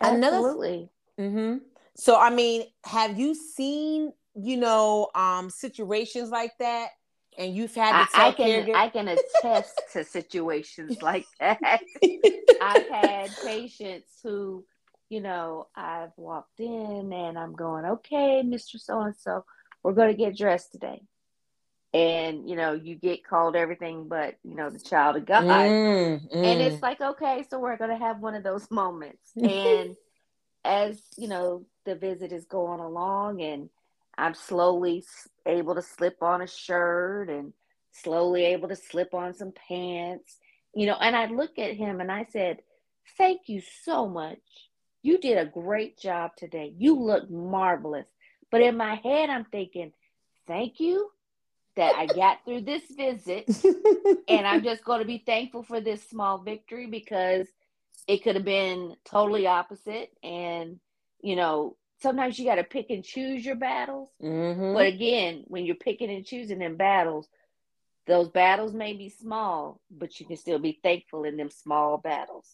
Absolutely. 0.00 0.88
Another, 1.18 1.30
mm-hmm. 1.30 1.58
So, 1.96 2.18
I 2.18 2.30
mean, 2.30 2.64
have 2.84 3.18
you 3.18 3.34
seen, 3.34 4.12
you 4.34 4.56
know, 4.56 5.10
um, 5.14 5.50
situations 5.50 6.30
like 6.30 6.52
that? 6.58 6.88
And 7.38 7.54
you've 7.54 7.74
had 7.74 7.92
to 7.92 8.08
I, 8.14 8.28
I 8.28 8.32
can 8.32 8.74
I 8.74 8.88
can 8.90 9.08
attest 9.08 9.80
to 9.94 10.04
situations 10.04 10.98
like 11.02 11.24
that. 11.40 11.58
I've 12.60 12.88
had 12.88 13.30
patients 13.42 14.18
who, 14.22 14.66
you 15.08 15.22
know, 15.22 15.68
I've 15.74 16.12
walked 16.18 16.60
in 16.60 17.10
and 17.10 17.38
I'm 17.38 17.54
going, 17.54 17.86
okay, 17.86 18.42
Mr. 18.44 18.78
So 18.78 19.00
and 19.00 19.16
so, 19.16 19.46
we're 19.82 19.92
going 19.92 20.10
to 20.10 20.16
get 20.16 20.36
dressed 20.36 20.72
today. 20.72 21.02
And 21.94 22.48
you 22.48 22.56
know 22.56 22.72
you 22.72 22.94
get 22.94 23.22
called 23.22 23.54
everything 23.54 24.08
but 24.08 24.36
you 24.42 24.54
know 24.54 24.70
the 24.70 24.78
child 24.78 25.16
of 25.16 25.26
god. 25.26 25.44
Mm, 25.44 26.26
mm. 26.26 26.34
and 26.34 26.62
it's 26.62 26.80
like 26.80 27.02
okay 27.02 27.44
so 27.50 27.58
we're 27.58 27.76
going 27.76 27.90
to 27.90 27.98
have 27.98 28.20
one 28.20 28.34
of 28.34 28.42
those 28.42 28.70
moments. 28.70 29.30
And 29.36 29.94
as 30.64 31.02
you 31.18 31.28
know 31.28 31.66
the 31.84 31.94
visit 31.94 32.32
is 32.32 32.44
going 32.44 32.78
along 32.78 33.42
and 33.42 33.68
i'm 34.16 34.32
slowly 34.32 35.02
able 35.44 35.74
to 35.74 35.82
slip 35.82 36.22
on 36.22 36.40
a 36.40 36.46
shirt 36.46 37.28
and 37.28 37.52
slowly 37.90 38.44
able 38.44 38.68
to 38.68 38.76
slip 38.76 39.12
on 39.12 39.34
some 39.34 39.52
pants 39.68 40.38
you 40.72 40.86
know 40.86 40.94
and 41.00 41.16
i 41.16 41.26
look 41.26 41.58
at 41.58 41.74
him 41.74 42.00
and 42.00 42.12
i 42.12 42.24
said 42.30 42.58
thank 43.16 43.42
you 43.46 43.62
so 43.84 44.08
much. 44.08 44.38
You 45.02 45.18
did 45.18 45.38
a 45.38 45.46
great 45.46 45.98
job 45.98 46.32
today. 46.36 46.72
You 46.76 46.98
look 46.98 47.30
marvelous 47.30 48.06
but 48.52 48.60
in 48.60 48.76
my 48.76 48.94
head 48.94 49.28
i'm 49.28 49.44
thinking 49.46 49.92
thank 50.46 50.78
you 50.78 51.10
that 51.76 51.94
I 51.94 52.06
got 52.06 52.44
through 52.44 52.62
this 52.62 52.82
visit. 52.90 53.44
and 54.28 54.46
I'm 54.46 54.62
just 54.62 54.84
going 54.84 55.00
to 55.00 55.06
be 55.06 55.22
thankful 55.24 55.62
for 55.62 55.80
this 55.80 56.06
small 56.08 56.38
victory 56.38 56.86
because 56.86 57.46
it 58.06 58.22
could 58.22 58.34
have 58.34 58.44
been 58.44 58.94
totally 59.04 59.46
opposite. 59.46 60.10
And, 60.22 60.80
you 61.22 61.36
know, 61.36 61.76
sometimes 62.00 62.38
you 62.38 62.44
got 62.44 62.56
to 62.56 62.64
pick 62.64 62.90
and 62.90 63.04
choose 63.04 63.44
your 63.44 63.56
battles. 63.56 64.10
Mm-hmm. 64.22 64.74
But 64.74 64.86
again, 64.86 65.44
when 65.46 65.64
you're 65.64 65.76
picking 65.76 66.10
and 66.10 66.26
choosing 66.26 66.60
in 66.60 66.76
battles, 66.76 67.28
those 68.06 68.28
battles 68.28 68.74
may 68.74 68.94
be 68.94 69.08
small, 69.08 69.80
but 69.90 70.18
you 70.18 70.26
can 70.26 70.36
still 70.36 70.58
be 70.58 70.78
thankful 70.82 71.24
in 71.24 71.36
them 71.36 71.50
small 71.50 71.98
battles. 71.98 72.48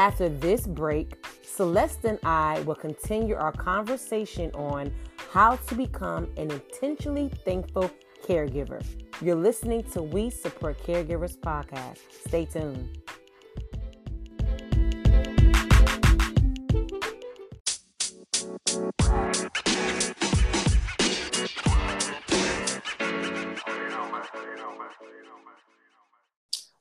After 0.00 0.30
this 0.30 0.66
break, 0.66 1.26
Celeste 1.42 2.06
and 2.06 2.18
I 2.24 2.60
will 2.60 2.74
continue 2.74 3.34
our 3.34 3.52
conversation 3.52 4.50
on 4.52 4.90
how 5.30 5.56
to 5.56 5.74
become 5.74 6.26
an 6.38 6.50
intentionally 6.50 7.30
thankful 7.44 7.90
caregiver. 8.26 8.82
You're 9.20 9.34
listening 9.34 9.82
to 9.92 10.02
We 10.02 10.30
Support 10.30 10.82
Caregivers 10.84 11.36
podcast. 11.36 11.98
Stay 12.26 12.46
tuned. 12.46 12.96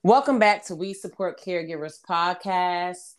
Welcome 0.10 0.39
back 0.39 0.66
to 0.66 0.75
We 0.75 0.96
Support 0.96 1.39
Caregivers 1.39 2.01
podcast 2.01 3.13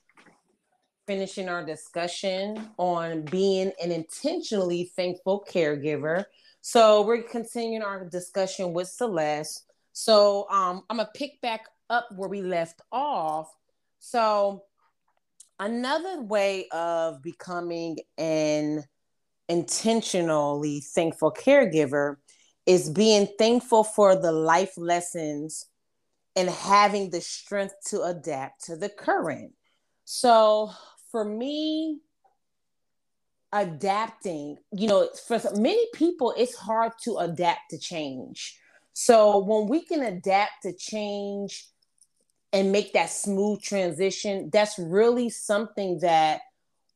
finishing 1.06 1.49
our 1.49 1.64
discussion 1.64 2.68
on 2.78 3.23
being 3.26 3.70
an 3.80 3.92
intentionally 3.92 4.90
thankful 4.97 5.47
caregiver. 5.49 6.25
So 6.62 7.02
we're 7.02 7.23
continuing 7.23 7.82
our 7.82 8.09
discussion 8.09 8.73
with 8.73 8.88
Celeste. 8.88 9.66
So 9.92 10.49
um, 10.50 10.82
I'm 10.90 10.97
gonna 10.97 11.09
pick 11.14 11.40
back 11.40 11.66
up 11.90 12.09
where 12.16 12.28
we 12.28 12.42
left 12.42 12.80
off. 12.90 13.49
So 14.00 14.64
another 15.61 16.23
way 16.23 16.66
of 16.73 17.23
becoming 17.23 17.99
an 18.18 18.82
intentionally 19.49 20.80
thankful 20.80 21.30
caregiver 21.30 22.16
is 22.66 22.90
being 22.90 23.28
thankful 23.38 23.85
for 23.85 24.16
the 24.16 24.32
life 24.32 24.73
lessons 24.76 25.66
and 26.37 26.49
having 26.49 27.10
the 27.10 27.20
strength 27.20 27.75
to 27.87 28.02
adapt 28.02 28.64
to 28.66 28.76
the 28.76 28.88
current. 28.88 29.52
So 30.04 30.70
for 31.10 31.25
me, 31.25 32.00
adapting, 33.52 34.56
you 34.72 34.88
know, 34.88 35.08
for 35.26 35.40
many 35.54 35.84
people, 35.94 36.34
it's 36.37 36.54
hard 36.54 36.92
to 37.04 37.16
adapt 37.18 37.70
to 37.70 37.78
change. 37.78 38.56
So 38.92 39.38
when 39.38 39.68
we 39.68 39.84
can 39.84 40.02
adapt 40.02 40.62
to 40.62 40.72
change 40.72 41.66
and 42.52 42.72
make 42.72 42.92
that 42.92 43.10
smooth 43.10 43.62
transition, 43.62 44.50
that's 44.52 44.78
really 44.78 45.30
something 45.30 45.99
that 46.00 46.40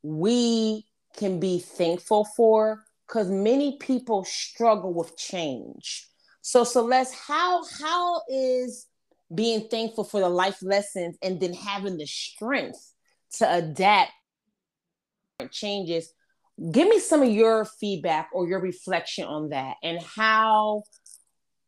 we 0.03 0.87
can 1.17 1.41
be 1.41 1.61
thankful 1.61 2.25
for 2.37 2.85
because 3.07 3.31
many 3.31 3.79
people 3.79 4.25
struggle 4.25 4.93
with 4.93 5.17
change. 5.17 6.09
So 6.41 6.65
Celeste, 6.65 7.15
how 7.15 7.65
how 7.81 8.23
is 8.29 8.87
being 9.35 9.69
thankful 9.69 10.05
for 10.05 10.21
the 10.21 10.29
life 10.29 10.59
lessons 10.63 11.17
and 11.23 11.41
then 11.41 11.53
having 11.53 11.97
the 11.97 12.07
strength 12.07 12.93
to 13.39 13.53
adapt 13.53 14.13
changes. 15.51 16.13
Give 16.71 16.89
me 16.89 17.01
some 17.01 17.23
of 17.23 17.31
your 17.31 17.65
feedback 17.65 18.31
or 18.33 18.47
your 18.47 18.61
reflection 18.61 19.25
on 19.25 19.49
that 19.51 19.77
and 19.83 20.01
how 20.01 20.85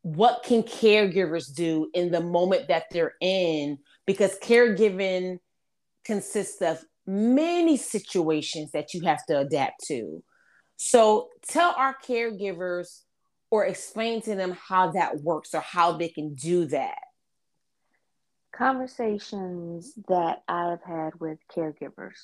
what 0.03 0.45
can 0.45 0.63
caregivers 0.63 1.53
do 1.53 1.91
in 1.93 2.13
the 2.13 2.21
moment 2.21 2.69
that 2.69 2.85
they're 2.93 3.15
in? 3.21 3.79
Because 4.07 4.39
caregiving 4.39 5.39
consists 6.05 6.63
of 6.63 6.85
many 7.07 7.77
situations 7.77 8.71
that 8.71 8.95
you 8.95 9.01
have 9.03 9.27
to 9.27 9.41
adapt 9.41 9.83
to. 9.89 10.23
So 10.77 11.31
tell 11.49 11.75
our 11.77 11.97
caregivers 12.07 13.01
or 13.51 13.65
explain 13.65 14.23
to 14.23 14.37
them 14.37 14.53
how 14.53 14.93
that 14.93 15.23
works 15.23 15.55
or 15.55 15.61
how 15.61 15.97
they 15.97 16.09
can 16.09 16.35
do 16.35 16.67
that 16.67 16.99
conversations 18.57 19.93
that 20.09 20.43
I 20.49 20.71
have 20.71 20.83
had 20.83 21.21
with 21.21 21.39
caregivers, 21.55 22.17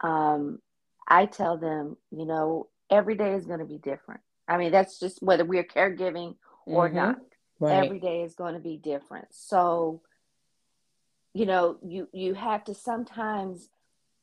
um, 0.00 0.60
I 1.06 1.26
tell 1.26 1.58
them, 1.58 1.96
you 2.10 2.24
know, 2.24 2.68
every 2.90 3.14
day 3.16 3.34
is 3.34 3.46
going 3.46 3.58
to 3.58 3.64
be 3.64 3.78
different. 3.78 4.20
I 4.48 4.56
mean, 4.56 4.72
that's 4.72 4.98
just 4.98 5.22
whether 5.22 5.44
we're 5.44 5.64
caregiving 5.64 6.36
or 6.66 6.86
mm-hmm. 6.86 6.96
not. 6.96 7.18
Right. 7.60 7.84
Every 7.84 8.00
day 8.00 8.22
is 8.22 8.34
going 8.34 8.54
to 8.54 8.60
be 8.60 8.76
different. 8.76 9.28
So, 9.30 10.02
you 11.32 11.46
know, 11.46 11.76
you 11.86 12.08
you 12.12 12.34
have 12.34 12.64
to 12.64 12.74
sometimes 12.74 13.68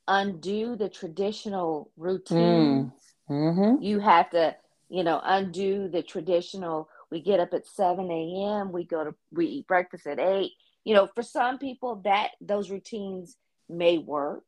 undo 0.07 0.75
the 0.75 0.89
traditional 0.89 1.89
routines. 1.95 2.91
Mm-hmm. 3.29 3.81
You 3.81 3.99
have 3.99 4.29
to, 4.31 4.55
you 4.89 5.03
know, 5.03 5.21
undo 5.23 5.87
the 5.87 6.03
traditional. 6.03 6.89
We 7.11 7.21
get 7.21 7.39
up 7.39 7.53
at 7.53 7.65
seven 7.65 8.11
a.m. 8.11 8.73
We 8.73 8.83
go 8.83 9.05
to 9.05 9.15
we 9.31 9.45
eat 9.45 9.67
breakfast 9.67 10.05
at 10.05 10.19
eight 10.19 10.51
you 10.83 10.93
know 10.93 11.07
for 11.07 11.23
some 11.23 11.57
people 11.57 11.97
that 12.03 12.31
those 12.41 12.69
routines 12.69 13.37
may 13.69 13.97
work 13.97 14.43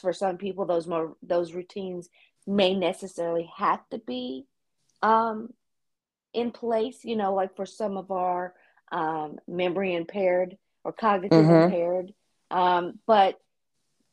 for 0.00 0.12
some 0.12 0.36
people 0.36 0.64
those 0.64 0.86
more 0.86 1.16
those 1.22 1.52
routines 1.52 2.08
may 2.46 2.74
necessarily 2.74 3.50
have 3.56 3.80
to 3.90 3.98
be 3.98 4.44
um 5.02 5.52
in 6.32 6.50
place 6.50 7.04
you 7.04 7.16
know 7.16 7.34
like 7.34 7.54
for 7.56 7.66
some 7.66 7.96
of 7.96 8.10
our 8.10 8.54
um 8.90 9.38
memory 9.48 9.94
impaired 9.94 10.56
or 10.84 10.92
cognitive 10.92 11.44
mm-hmm. 11.44 11.64
impaired 11.64 12.12
Um, 12.52 12.98
but 13.06 13.40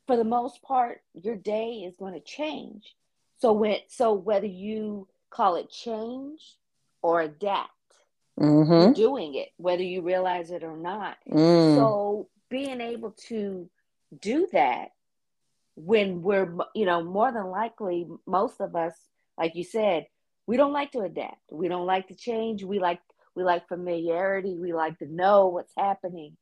for 0.08 0.18
the 0.18 0.24
most 0.24 0.64
part, 0.64 1.02
your 1.14 1.36
day 1.36 1.84
is 1.86 1.98
going 1.98 2.14
to 2.14 2.20
change. 2.22 2.96
So 3.42 3.54
when 3.54 3.78
so 3.88 4.14
whether 4.14 4.48
you 4.48 5.08
call 5.30 5.56
it 5.56 5.70
change 5.70 6.58
or 7.02 7.22
adapt, 7.22 7.70
mm-hmm. 8.40 8.72
you're 8.72 8.94
doing 8.94 9.36
it, 9.36 9.50
whether 9.58 9.84
you 9.84 10.02
realize 10.02 10.52
it 10.52 10.64
or 10.64 10.78
not. 10.78 11.18
Mm. 11.30 11.76
So 11.76 12.30
being 12.50 12.82
able 12.82 13.12
to 13.28 13.70
do 14.20 14.48
that 14.52 14.90
when 15.76 16.22
we're 16.22 16.54
you 16.76 16.86
know 16.86 17.04
more 17.04 17.32
than 17.32 17.48
likely 17.48 18.06
most 18.26 18.60
of 18.60 18.76
us 18.76 18.94
like 19.38 19.56
you 19.56 19.64
said 19.64 20.06
we 20.46 20.58
don't 20.58 20.74
like 20.74 20.92
to 20.92 21.00
adapt 21.00 21.40
we 21.52 21.68
don't 21.70 21.86
like 21.86 22.08
to 22.08 22.16
change 22.16 22.64
we 22.64 22.80
like 22.80 23.00
we 23.36 23.44
like 23.44 23.68
familiarity 23.68 24.58
we 24.60 24.74
like 24.74 24.98
to 25.00 25.06
know 25.06 25.48
what's 25.48 25.72
happening 25.78 26.36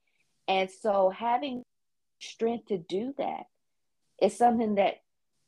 and 0.48 0.72
so 0.72 1.10
having 1.10 1.64
strength 2.20 2.68
to 2.68 2.78
do 2.80 3.14
that 3.18 3.44
is 4.20 4.36
something 4.36 4.76
that 4.76 4.96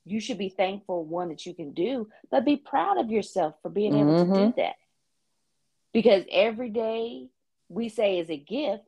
you 0.05 0.19
should 0.19 0.37
be 0.37 0.49
thankful 0.49 1.03
one 1.03 1.29
that 1.29 1.45
you 1.45 1.55
can 1.55 1.73
do 1.73 2.07
but 2.29 2.45
be 2.45 2.57
proud 2.57 2.99
of 2.99 3.09
yourself 3.09 3.55
for 3.63 3.69
being 3.69 3.95
able 3.95 4.11
mm-hmm. 4.11 4.33
to 4.33 4.39
do 4.39 4.45
mm-hmm. 4.45 4.59
that 4.59 4.75
because 5.93 6.23
every 6.31 6.69
day 6.69 7.29
we 7.69 7.89
say 7.89 8.19
is 8.19 8.29
a 8.29 8.37
gift 8.37 8.83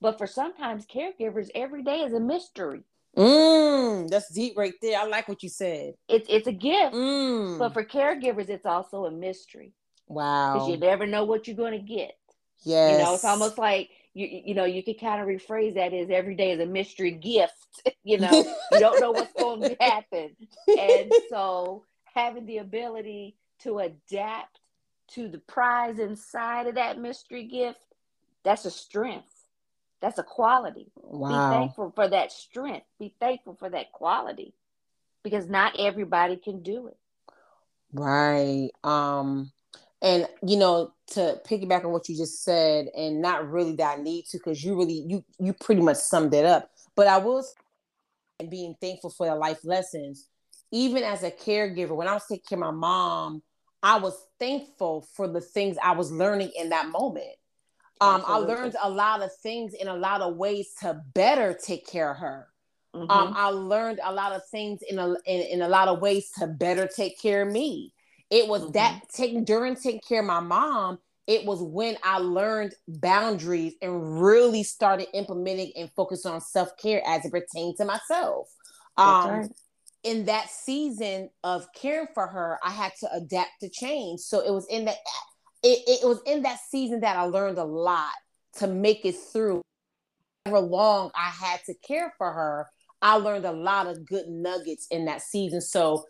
but 0.00 0.18
for 0.18 0.26
sometimes 0.26 0.86
caregivers 0.86 1.48
every 1.54 1.82
day 1.82 2.00
is 2.00 2.12
a 2.12 2.20
mystery 2.20 2.82
Mm, 3.16 4.08
that's 4.08 4.32
deep 4.32 4.56
right 4.56 4.74
there. 4.80 4.98
I 4.98 5.04
like 5.06 5.28
what 5.28 5.42
you 5.42 5.48
said. 5.48 5.94
It's 6.08 6.28
it's 6.28 6.46
a 6.46 6.52
gift, 6.52 6.94
mm. 6.94 7.58
but 7.58 7.72
for 7.72 7.84
caregivers, 7.84 8.48
it's 8.48 8.66
also 8.66 9.06
a 9.06 9.10
mystery. 9.10 9.72
Wow, 10.06 10.54
because 10.54 10.68
you 10.68 10.76
never 10.76 11.06
know 11.06 11.24
what 11.24 11.46
you're 11.46 11.56
going 11.56 11.72
to 11.72 11.84
get. 11.84 12.16
Yes, 12.62 12.92
you 12.92 13.04
know, 13.04 13.14
it's 13.14 13.24
almost 13.24 13.58
like 13.58 13.90
you 14.14 14.28
you 14.44 14.54
know 14.54 14.64
you 14.64 14.84
could 14.84 15.00
kind 15.00 15.20
of 15.20 15.26
rephrase 15.26 15.74
that 15.74 15.92
as 15.92 16.08
every 16.10 16.36
day 16.36 16.52
is 16.52 16.60
a 16.60 16.66
mystery 16.66 17.10
gift. 17.10 17.54
you 18.04 18.18
know, 18.18 18.30
you 18.30 18.78
don't 18.78 19.00
know 19.00 19.10
what's 19.10 19.32
going 19.32 19.62
to 19.68 19.76
happen, 19.80 20.36
and 20.68 21.12
so 21.28 21.84
having 22.14 22.46
the 22.46 22.58
ability 22.58 23.36
to 23.62 23.80
adapt 23.80 24.59
to 25.14 25.28
the 25.28 25.38
prize 25.38 25.98
inside 25.98 26.66
of 26.66 26.74
that 26.76 26.98
mystery 26.98 27.44
gift, 27.44 27.80
that's 28.44 28.64
a 28.64 28.70
strength. 28.70 29.26
That's 30.00 30.18
a 30.18 30.22
quality. 30.22 30.90
Wow. 30.96 31.28
Be 31.28 31.56
thankful 31.56 31.92
for 31.94 32.08
that 32.08 32.32
strength. 32.32 32.86
Be 32.98 33.14
thankful 33.20 33.54
for 33.54 33.68
that 33.68 33.92
quality 33.92 34.54
because 35.22 35.48
not 35.48 35.78
everybody 35.78 36.36
can 36.36 36.62
do 36.62 36.88
it. 36.88 36.96
Right. 37.92 38.70
Um 38.82 39.52
and 40.02 40.26
you 40.46 40.56
know 40.56 40.94
to 41.08 41.38
piggyback 41.46 41.84
on 41.84 41.92
what 41.92 42.08
you 42.08 42.16
just 42.16 42.42
said 42.42 42.86
and 42.96 43.20
not 43.20 43.50
really 43.50 43.76
that 43.76 43.98
I 43.98 44.02
need 44.02 44.24
to 44.30 44.38
because 44.38 44.64
you 44.64 44.76
really 44.76 45.04
you 45.06 45.24
you 45.38 45.52
pretty 45.52 45.82
much 45.82 45.98
summed 45.98 46.32
it 46.32 46.46
up. 46.46 46.70
But 46.96 47.06
I 47.06 47.18
will 47.18 47.44
and 48.40 48.50
being 48.50 48.74
thankful 48.80 49.10
for 49.10 49.26
the 49.26 49.34
life 49.34 49.64
lessons. 49.64 50.26
Even 50.72 51.02
as 51.02 51.22
a 51.22 51.30
caregiver, 51.30 51.94
when 51.94 52.08
I 52.08 52.14
was 52.14 52.24
taking 52.26 52.44
care 52.48 52.58
of 52.58 52.64
my 52.64 52.70
mom, 52.70 53.42
I 53.82 53.98
was 53.98 54.14
thankful 54.38 55.06
for 55.14 55.26
the 55.28 55.40
things 55.40 55.76
I 55.82 55.92
was 55.92 56.12
learning 56.12 56.52
in 56.56 56.70
that 56.70 56.88
moment. 56.88 57.36
Um, 58.02 58.22
I 58.26 58.36
learned 58.36 58.76
a 58.82 58.88
lot 58.88 59.20
of 59.20 59.30
things 59.42 59.74
in 59.74 59.86
a 59.86 59.96
lot 59.96 60.22
of 60.22 60.36
ways 60.36 60.70
to 60.80 61.02
better 61.12 61.52
take 61.52 61.86
care 61.86 62.10
of 62.10 62.16
her. 62.18 62.48
Mm-hmm. 62.94 63.10
Um, 63.10 63.34
I 63.36 63.48
learned 63.48 64.00
a 64.02 64.12
lot 64.12 64.32
of 64.32 64.42
things 64.46 64.80
in 64.88 64.98
a 64.98 65.10
in, 65.26 65.42
in, 65.42 65.62
a 65.62 65.68
lot 65.68 65.88
of 65.88 66.00
ways 66.00 66.30
to 66.38 66.46
better 66.46 66.88
take 66.88 67.20
care 67.20 67.42
of 67.42 67.52
me. 67.52 67.92
It 68.30 68.48
was 68.48 68.62
mm-hmm. 68.62 68.72
that 68.72 69.02
taking 69.14 69.44
during 69.44 69.76
taking 69.76 70.00
care 70.00 70.20
of 70.20 70.26
my 70.26 70.40
mom. 70.40 70.98
It 71.26 71.44
was 71.44 71.62
when 71.62 71.96
I 72.02 72.18
learned 72.18 72.74
boundaries 72.88 73.74
and 73.80 74.20
really 74.20 74.64
started 74.64 75.06
implementing 75.14 75.72
and 75.76 75.90
focusing 75.94 76.32
on 76.32 76.40
self 76.40 76.76
care 76.78 77.02
as 77.06 77.24
it 77.24 77.30
pertains 77.30 77.76
to 77.76 77.84
myself. 77.84 78.48
Um, 78.96 79.30
right. 79.30 79.50
In 80.02 80.24
that 80.26 80.48
season 80.48 81.30
of 81.44 81.66
caring 81.74 82.08
for 82.14 82.26
her, 82.26 82.58
I 82.62 82.70
had 82.70 82.92
to 83.00 83.12
adapt 83.12 83.60
to 83.60 83.68
change. 83.68 84.20
So 84.20 84.40
it 84.40 84.50
was 84.50 84.66
in 84.68 84.86
that 84.86 84.96
it, 85.62 85.82
it 85.86 86.08
was 86.08 86.20
in 86.26 86.42
that 86.42 86.58
season 86.70 87.00
that 87.00 87.16
I 87.16 87.22
learned 87.24 87.58
a 87.58 87.64
lot 87.64 88.12
to 88.56 88.66
make 88.66 89.04
it 89.04 89.16
through. 89.32 89.62
However 90.46 90.66
long 90.66 91.10
I 91.14 91.28
had 91.28 91.60
to 91.66 91.74
care 91.86 92.14
for 92.16 92.32
her, 92.32 92.66
I 93.02 93.16
learned 93.16 93.44
a 93.44 93.52
lot 93.52 93.86
of 93.86 94.06
good 94.06 94.28
nuggets 94.28 94.86
in 94.90 95.04
that 95.06 95.22
season. 95.22 95.60
So, 95.60 96.06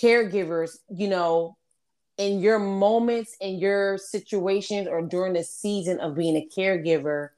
caregivers, 0.00 0.76
you 0.88 1.08
know, 1.08 1.56
in 2.18 2.40
your 2.40 2.58
moments, 2.58 3.36
in 3.40 3.58
your 3.58 3.98
situations, 3.98 4.88
or 4.88 5.02
during 5.02 5.34
the 5.34 5.44
season 5.44 6.00
of 6.00 6.16
being 6.16 6.36
a 6.36 6.48
caregiver, 6.56 7.30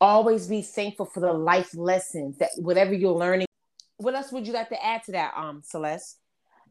always 0.00 0.46
be 0.46 0.62
thankful 0.62 1.06
for 1.06 1.20
the 1.20 1.32
life 1.32 1.74
lessons 1.74 2.38
that 2.38 2.50
whatever 2.56 2.94
you're 2.94 3.12
learning. 3.12 3.46
What 3.98 4.14
else 4.14 4.32
would 4.32 4.46
you 4.46 4.52
like 4.52 4.68
to 4.70 4.84
add 4.84 5.04
to 5.04 5.12
that, 5.12 5.34
um, 5.36 5.62
Celeste? 5.62 6.18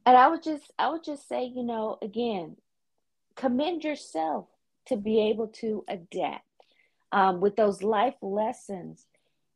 And 0.05 0.17
I 0.17 0.27
would 0.27 0.43
just, 0.43 0.71
I 0.77 0.89
would 0.89 1.03
just 1.03 1.27
say, 1.27 1.45
you 1.45 1.63
know, 1.63 1.97
again, 2.01 2.57
commend 3.35 3.83
yourself 3.83 4.47
to 4.87 4.97
be 4.97 5.29
able 5.29 5.47
to 5.47 5.85
adapt 5.87 6.43
um, 7.11 7.39
with 7.39 7.55
those 7.55 7.81
life 7.81 8.15
lessons. 8.21 9.05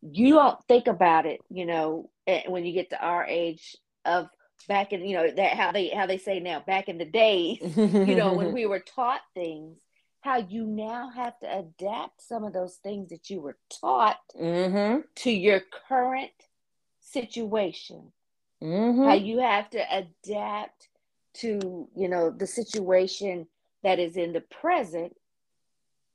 You 0.01 0.35
don't 0.35 0.63
think 0.67 0.87
about 0.87 1.25
it, 1.25 1.41
you 1.49 1.65
know, 1.65 2.09
eh, 2.27 2.43
when 2.47 2.65
you 2.65 2.71
get 2.71 2.91
to 2.91 3.03
our 3.03 3.25
age 3.25 3.75
of 4.05 4.29
back 4.67 4.93
in, 4.93 5.05
you 5.05 5.17
know, 5.17 5.29
that 5.29 5.53
how 5.53 5.71
they 5.71 5.89
how 5.89 6.05
they 6.05 6.17
say 6.17 6.39
now, 6.39 6.63
back 6.65 6.87
in 6.87 6.97
the 6.97 7.05
days, 7.05 7.59
you 7.77 8.15
know, 8.15 8.33
when 8.33 8.53
we 8.53 8.65
were 8.65 8.79
taught 8.79 9.21
things, 9.33 9.79
how 10.21 10.37
you 10.37 10.65
now 10.65 11.09
have 11.09 11.37
to 11.39 11.59
adapt 11.59 12.21
some 12.21 12.43
of 12.43 12.53
those 12.53 12.75
things 12.75 13.09
that 13.09 13.29
you 13.29 13.41
were 13.41 13.57
taught 13.81 14.19
mm-hmm. 14.39 15.01
to 15.15 15.31
your 15.31 15.61
current 15.87 16.31
situation. 17.11 18.11
Mm-hmm. 18.61 19.03
How 19.03 19.13
you 19.13 19.39
have 19.39 19.69
to 19.71 19.79
adapt 19.91 20.89
to, 21.35 21.87
you 21.95 22.09
know, 22.09 22.31
the 22.31 22.47
situation 22.47 23.47
that 23.83 23.99
is 23.99 24.17
in 24.17 24.33
the 24.33 24.41
present 24.41 25.15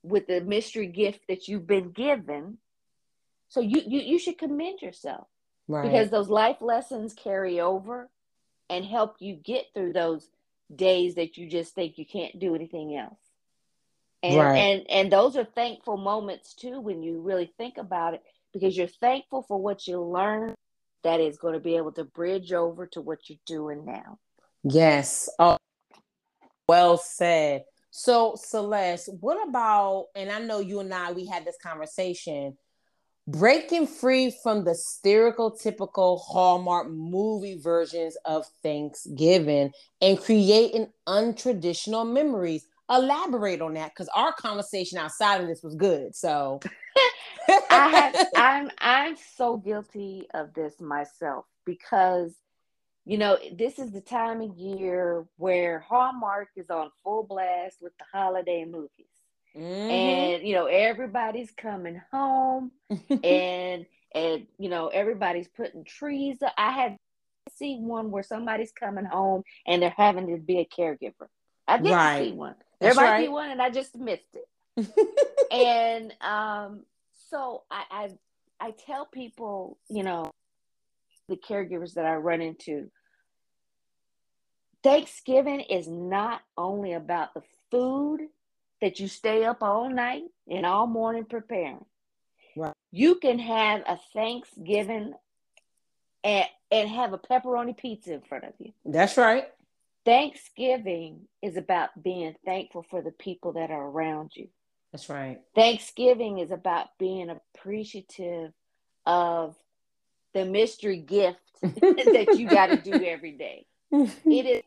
with 0.03 0.27
the 0.27 0.41
mystery 0.41 0.89
gift 0.89 1.21
that 1.29 1.47
you've 1.47 1.67
been 1.67 1.91
given. 1.91 2.59
So 3.49 3.61
you 3.61 3.83
you, 3.87 4.01
you 4.01 4.19
should 4.19 4.39
commend 4.39 4.83
yourself. 4.83 5.29
Right. 5.69 5.85
Because 5.85 6.11
those 6.11 6.29
life 6.29 6.61
lessons 6.61 7.15
carry 7.15 7.61
over 7.61 8.11
and 8.69 8.85
help 8.85 9.17
you 9.21 9.37
get 9.37 9.67
through 9.75 9.93
those 9.93 10.29
days 10.75 11.15
that 11.15 11.37
you 11.37 11.49
just 11.49 11.75
think 11.75 11.99
you 11.99 12.07
can't 12.07 12.39
do 12.39 12.55
anything 12.55 12.97
else. 12.97 13.19
And 14.25 14.37
right. 14.37 14.57
and 14.57 14.91
and 14.91 15.13
those 15.13 15.37
are 15.37 15.45
thankful 15.45 15.97
moments 15.97 16.55
too 16.55 16.81
when 16.81 17.03
you 17.03 17.21
really 17.21 17.53
think 17.57 17.77
about 17.77 18.15
it 18.15 18.23
because 18.53 18.77
you're 18.77 18.87
thankful 18.87 19.43
for 19.43 19.61
what 19.61 19.87
you 19.87 20.01
learned 20.01 20.57
that 21.05 21.21
is 21.21 21.39
going 21.39 21.55
to 21.55 21.61
be 21.61 21.77
able 21.77 21.93
to 21.93 22.05
bridge 22.05 22.53
over 22.53 22.87
to 22.89 23.01
what 23.01 23.29
you're 23.29 23.39
doing 23.47 23.85
now. 23.85 24.19
Yes. 24.65 25.29
Oh, 25.39 25.59
well 26.69 26.97
said. 26.97 27.65
So, 27.91 28.37
Celeste, 28.37 29.11
what 29.21 29.47
about, 29.47 30.07
and 30.15 30.31
I 30.31 30.39
know 30.39 30.61
you 30.61 30.81
and 30.81 30.93
I, 30.95 31.13
we 31.13 31.27
had 31.27 31.45
this 31.45 31.59
conversation, 31.63 32.57
breaking 33.27 33.87
free 33.87 34.35
from 34.43 34.65
the 34.65 34.73
stereotypical 34.73 36.19
Hallmark 36.21 36.89
movie 36.89 37.59
versions 37.59 38.17
of 38.25 38.47
Thanksgiving 38.63 39.73
and 40.01 40.19
creating 40.19 40.89
untraditional 41.07 42.11
memories. 42.11 42.67
Elaborate 42.91 43.61
on 43.61 43.75
that 43.75 43.91
because 43.91 44.09
our 44.15 44.33
conversation 44.33 44.99
outside 44.99 45.41
of 45.41 45.47
this 45.47 45.63
was 45.63 45.75
good. 45.75 46.15
So, 46.15 46.61
I 47.71 47.89
have, 47.89 48.29
I'm, 48.37 48.71
I'm 48.79 49.17
so 49.37 49.57
guilty 49.57 50.27
of 50.35 50.55
this 50.55 50.81
myself 50.81 51.47
because 51.65 52.35
you 53.05 53.19
know, 53.19 53.37
this 53.53 53.79
is 53.79 53.91
the 53.91 54.01
time 54.01 54.41
of 54.41 54.57
year 54.57 55.27
where 55.37 55.81
Hallmark 55.81 56.51
is 56.57 56.71
on 56.71 56.91
full 57.03 57.25
blast 57.25 57.79
with 57.81 57.93
the 57.99 58.05
holiday 58.13 58.65
movies. 58.65 59.07
Mm-hmm. 59.57 59.91
And 59.91 60.49
you 60.49 60.55
know, 60.55 60.67
everybody's 60.67 61.51
coming 61.51 62.01
home 62.13 62.71
and 63.11 63.87
and 64.15 64.47
you 64.59 64.69
know, 64.69 64.89
everybody's 64.89 65.49
putting 65.49 65.85
trees 65.85 66.41
up. 66.43 66.53
I 66.57 66.71
had 66.71 66.97
see 67.57 67.77
one 67.77 68.11
where 68.11 68.23
somebody's 68.23 68.73
coming 68.73 69.05
home 69.05 69.43
and 69.67 69.83
they're 69.83 69.91
having 69.91 70.29
to 70.29 70.37
be 70.39 70.61
a 70.61 70.65
caregiver. 70.65 71.29
I 71.67 71.79
did 71.79 71.91
right. 71.91 72.25
see 72.25 72.33
one. 72.33 72.55
There 72.81 72.91
That's 72.91 72.97
might 72.97 73.11
right. 73.11 73.27
be 73.27 73.29
one 73.29 73.51
and 73.51 73.61
I 73.61 73.71
just 73.71 73.97
missed 73.97 74.23
it. 74.35 74.49
and 75.53 76.15
um 76.23 76.85
so 77.33 77.63
I, 77.71 77.83
I 77.91 78.09
I 78.69 78.71
tell 78.87 79.07
people, 79.07 79.79
you 79.89 80.05
know, 80.05 80.31
the 81.29 81.37
caregivers 81.37 81.95
that 81.95 82.05
I 82.05 82.15
run 82.17 82.41
into. 82.41 82.91
Thanksgiving 84.85 85.61
is 85.61 85.89
not 85.89 86.43
only 86.57 86.93
about 86.93 87.35
the 87.35 87.43
food 87.71 88.21
that 88.81 89.01
you 89.01 89.09
stay 89.09 89.45
up 89.45 89.63
all 89.63 89.89
night 89.89 90.25
and 90.49 90.67
all 90.67 90.87
morning 90.87 91.25
preparing. 91.25 91.85
Right. 92.57 92.75
You 92.91 93.15
can 93.15 93.39
have 93.39 93.83
a 93.87 93.99
Thanksgiving 94.13 95.15
and, 96.25 96.47
and 96.71 96.89
have 96.91 97.13
a 97.13 97.19
pepperoni 97.19 97.77
pizza 97.77 98.13
in 98.15 98.23
front 98.23 98.45
of 98.45 98.53
you. 98.59 98.73
That's 98.85 99.17
right. 99.17 99.47
Thanksgiving 100.05 101.23
is 101.43 101.57
about 101.57 101.91
being 102.03 102.35
thankful 102.45 102.85
for 102.91 103.03
the 103.03 103.13
people 103.13 103.53
that 103.53 103.71
are 103.71 103.87
around 103.87 104.33
you. 104.35 104.49
That's 104.93 105.09
right. 105.09 105.41
Thanksgiving 105.55 106.39
is 106.39 106.51
about 106.51 106.89
being 106.99 107.31
appreciative 107.31 108.53
of 109.07 109.57
the 110.35 110.45
mystery 110.45 110.99
gift 110.99 111.39
that 111.63 112.37
you 112.39 112.49
got 112.49 112.67
to 112.67 112.77
do 112.77 113.05
every 113.05 113.33
day. 113.33 113.67
It 114.25 114.47
is 114.47 114.63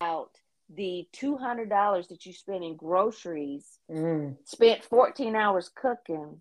about 0.00 0.30
the 0.74 1.06
$200 1.14 2.08
that 2.08 2.26
you 2.26 2.32
spend 2.32 2.64
in 2.64 2.76
groceries, 2.76 3.78
mm. 3.90 4.36
spent 4.44 4.84
14 4.84 5.36
hours 5.36 5.70
cooking, 5.72 6.40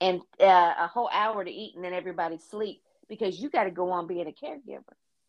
and 0.00 0.20
uh, 0.40 0.74
a 0.78 0.88
whole 0.88 1.10
hour 1.12 1.44
to 1.44 1.50
eat, 1.50 1.74
and 1.76 1.84
then 1.84 1.92
everybody 1.92 2.38
sleep 2.38 2.82
because 3.08 3.38
you 3.40 3.50
got 3.50 3.64
to 3.64 3.70
go 3.70 3.90
on 3.90 4.06
being 4.06 4.26
a 4.26 4.32
caregiver. 4.32 4.82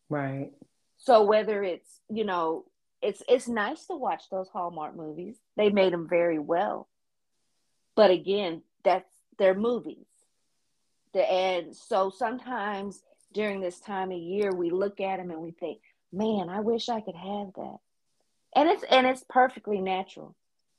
Right. 0.08 0.50
So 0.96 1.24
whether 1.24 1.62
it's, 1.62 2.00
you 2.08 2.24
know, 2.24 2.64
it's 3.02 3.22
it's 3.28 3.48
nice 3.48 3.86
to 3.86 3.96
watch 3.96 4.24
those 4.30 4.48
Hallmark 4.48 4.94
movies. 4.94 5.36
They 5.56 5.70
made 5.70 5.92
them 5.92 6.08
very 6.08 6.38
well. 6.38 6.88
But 8.00 8.10
again, 8.10 8.62
that's 8.82 9.12
their 9.36 9.52
movies. 9.52 10.06
And 11.14 11.76
so 11.76 12.08
sometimes 12.08 13.02
during 13.34 13.60
this 13.60 13.78
time 13.78 14.10
of 14.10 14.16
year, 14.16 14.52
we 14.54 14.70
look 14.70 15.00
at 15.00 15.18
them 15.18 15.30
and 15.30 15.42
we 15.42 15.50
think, 15.50 15.80
man, 16.10 16.48
I 16.48 16.60
wish 16.60 16.88
I 16.88 17.02
could 17.02 17.14
have 17.14 17.52
that. 17.56 17.76
And 18.56 18.70
it's 18.70 18.82
and 18.84 19.06
it's 19.06 19.22
perfectly 19.28 19.82
natural 19.82 20.34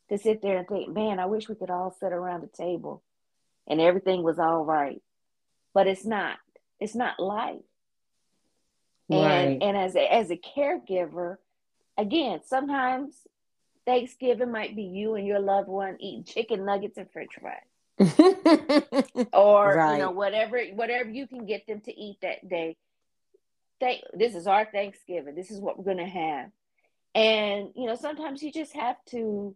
to 0.10 0.18
sit 0.18 0.42
there 0.42 0.58
and 0.58 0.68
think, 0.68 0.90
man, 0.90 1.20
I 1.20 1.28
wish 1.28 1.48
we 1.48 1.54
could 1.54 1.70
all 1.70 1.96
sit 2.00 2.12
around 2.12 2.42
the 2.42 2.48
table 2.48 3.04
and 3.68 3.80
everything 3.80 4.24
was 4.24 4.40
all 4.40 4.66
right. 4.66 5.04
But 5.76 5.86
it's 5.86 6.04
not. 6.04 6.40
It's 6.80 6.96
not 6.96 7.20
life. 7.20 7.62
Right. 9.12 9.22
And 9.22 9.62
and 9.62 9.78
as 9.78 9.96
a, 9.96 10.12
as 10.12 10.32
a 10.32 10.38
caregiver, 10.58 11.36
again, 12.00 12.40
sometimes 12.44 13.14
Thanksgiving 13.86 14.52
might 14.52 14.76
be 14.76 14.84
you 14.84 15.16
and 15.16 15.26
your 15.26 15.40
loved 15.40 15.68
one 15.68 15.98
eating 16.00 16.24
chicken 16.24 16.66
nuggets 16.66 16.98
and 16.98 17.10
french 17.12 17.32
fries. 17.40 17.58
or 19.34 19.76
right. 19.76 19.94
you 19.94 20.00
know 20.00 20.12
whatever 20.12 20.60
whatever 20.74 21.10
you 21.10 21.28
can 21.28 21.46
get 21.46 21.68
them 21.68 21.82
to 21.82 21.94
eat 22.00 22.18
that 22.22 22.48
day 22.48 22.76
Thank, 23.80 24.02
this 24.14 24.34
is 24.34 24.48
our 24.48 24.66
thanksgiving 24.66 25.36
this 25.36 25.52
is 25.52 25.60
what 25.60 25.78
we're 25.78 25.84
going 25.84 25.98
to 25.98 26.06
have 26.06 26.50
and 27.14 27.70
you 27.76 27.86
know 27.86 27.96
sometimes 27.96 28.42
you 28.42 28.52
just 28.52 28.74
have 28.74 28.96
to 29.08 29.56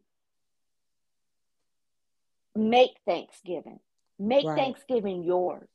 make 2.55 2.91
thanksgiving 3.05 3.79
make 4.19 4.45
right. 4.45 4.57
thanksgiving 4.57 5.23
yours 5.23 5.69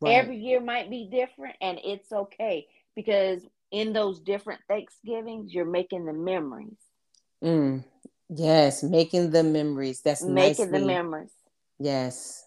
right. 0.00 0.14
every 0.14 0.38
year 0.38 0.60
might 0.60 0.90
be 0.90 1.08
different 1.10 1.54
and 1.60 1.78
it's 1.84 2.10
okay 2.12 2.66
because 2.96 3.42
in 3.70 3.92
those 3.92 4.20
different 4.20 4.60
thanksgivings 4.68 5.54
you're 5.54 5.64
making 5.64 6.06
the 6.06 6.12
memories 6.12 6.78
mm. 7.44 7.84
Yes 8.28 8.82
making 8.82 9.30
the 9.30 9.42
memories 9.42 10.00
that's 10.00 10.22
making 10.22 10.70
nicely, 10.70 10.78
the 10.80 10.86
memories 10.86 11.30
Yes. 11.78 12.44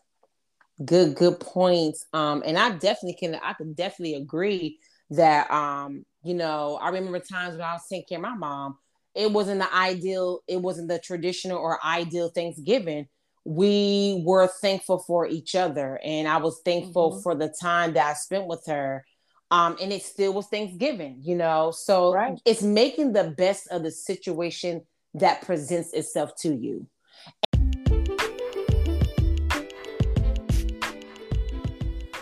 Good, 0.83 1.15
good 1.15 1.39
points. 1.39 2.05
Um, 2.13 2.41
and 2.45 2.57
I 2.57 2.71
definitely 2.71 3.17
can 3.19 3.35
I 3.35 3.53
can 3.53 3.73
definitely 3.73 4.15
agree 4.15 4.79
that 5.11 5.49
um, 5.51 6.05
you 6.23 6.33
know, 6.33 6.79
I 6.81 6.89
remember 6.89 7.19
times 7.19 7.53
when 7.53 7.61
I 7.61 7.73
was 7.73 7.85
taking 7.89 8.05
care 8.07 8.17
of 8.17 8.23
my 8.23 8.35
mom, 8.35 8.77
it 9.15 9.31
wasn't 9.31 9.59
the 9.59 9.73
ideal, 9.75 10.41
it 10.47 10.61
wasn't 10.61 10.87
the 10.87 10.99
traditional 10.99 11.57
or 11.57 11.83
ideal 11.85 12.29
Thanksgiving. 12.29 13.07
We 13.45 14.21
were 14.25 14.47
thankful 14.47 14.99
for 14.99 15.25
each 15.25 15.55
other, 15.55 15.99
and 16.03 16.27
I 16.27 16.37
was 16.37 16.61
thankful 16.63 17.11
mm-hmm. 17.11 17.21
for 17.21 17.35
the 17.35 17.53
time 17.61 17.93
that 17.93 18.05
I 18.05 18.13
spent 18.13 18.47
with 18.47 18.63
her. 18.67 19.05
Um, 19.51 19.77
and 19.81 19.91
it 19.91 20.03
still 20.03 20.33
was 20.33 20.45
Thanksgiving, 20.47 21.21
you 21.23 21.35
know. 21.35 21.71
So 21.71 22.13
right. 22.13 22.39
it's 22.45 22.61
making 22.61 23.13
the 23.13 23.33
best 23.35 23.67
of 23.69 23.81
the 23.81 23.91
situation 23.91 24.83
that 25.13 25.41
presents 25.41 25.93
itself 25.93 26.35
to 26.41 26.53
you. 26.53 26.87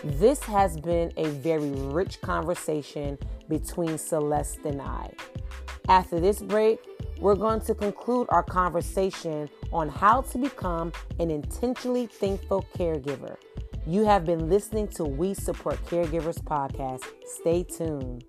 This 0.04 0.40
has 0.44 0.80
been 0.80 1.12
a 1.16 1.28
very 1.28 1.70
rich 1.70 2.20
conversation 2.20 3.18
between 3.48 3.98
Celeste 3.98 4.60
and 4.64 4.80
I. 4.80 5.12
After 5.88 6.18
this 6.18 6.40
break, 6.40 6.80
we're 7.20 7.34
going 7.34 7.60
to 7.62 7.74
conclude 7.74 8.26
our 8.30 8.42
conversation 8.42 9.48
on 9.72 9.88
how 9.88 10.22
to 10.22 10.38
become 10.38 10.92
an 11.18 11.30
intentionally 11.30 12.06
thankful 12.06 12.66
caregiver. 12.76 13.36
You 13.86 14.04
have 14.04 14.24
been 14.24 14.48
listening 14.48 14.88
to 14.88 15.04
We 15.04 15.34
Support 15.34 15.82
Caregivers 15.86 16.42
podcast. 16.42 17.04
Stay 17.24 17.64
tuned. 17.64 18.24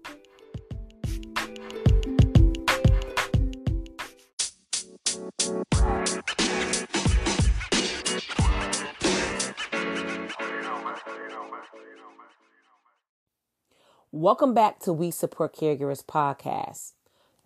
Welcome 14.21 14.53
back 14.53 14.79
to 14.81 14.91
We 14.91 15.11
Support 15.11 15.55
Caregivers 15.55 16.03
podcast. 16.03 16.91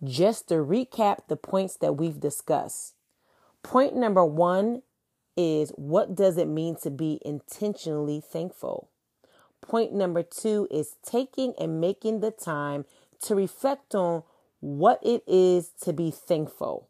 Just 0.02 0.48
to 0.48 0.54
recap 0.54 1.18
the 1.28 1.36
points 1.36 1.76
that 1.76 1.92
we've 1.92 2.18
discussed. 2.18 2.94
Point 3.62 3.94
number 3.94 4.24
one 4.24 4.82
is 5.36 5.70
what 5.76 6.16
does 6.16 6.36
it 6.36 6.48
mean 6.48 6.74
to 6.82 6.90
be 6.90 7.20
intentionally 7.24 8.20
thankful? 8.20 8.88
Point 9.60 9.92
number 9.92 10.24
two 10.24 10.66
is 10.68 10.96
taking 11.08 11.54
and 11.60 11.80
making 11.80 12.18
the 12.18 12.32
time 12.32 12.86
to 13.22 13.36
reflect 13.36 13.94
on 13.94 14.24
what 14.58 14.98
it 15.00 15.22
is 15.28 15.70
to 15.82 15.92
be 15.92 16.10
thankful. 16.10 16.88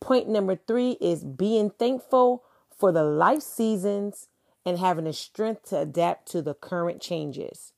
Point 0.00 0.26
number 0.26 0.56
three 0.56 0.92
is 1.02 1.22
being 1.22 1.68
thankful 1.68 2.44
for 2.74 2.92
the 2.92 3.04
life 3.04 3.42
seasons 3.42 4.28
and 4.64 4.78
having 4.78 5.04
the 5.04 5.12
strength 5.12 5.68
to 5.68 5.80
adapt 5.80 6.32
to 6.32 6.40
the 6.40 6.54
current 6.54 7.02
changes. 7.02 7.74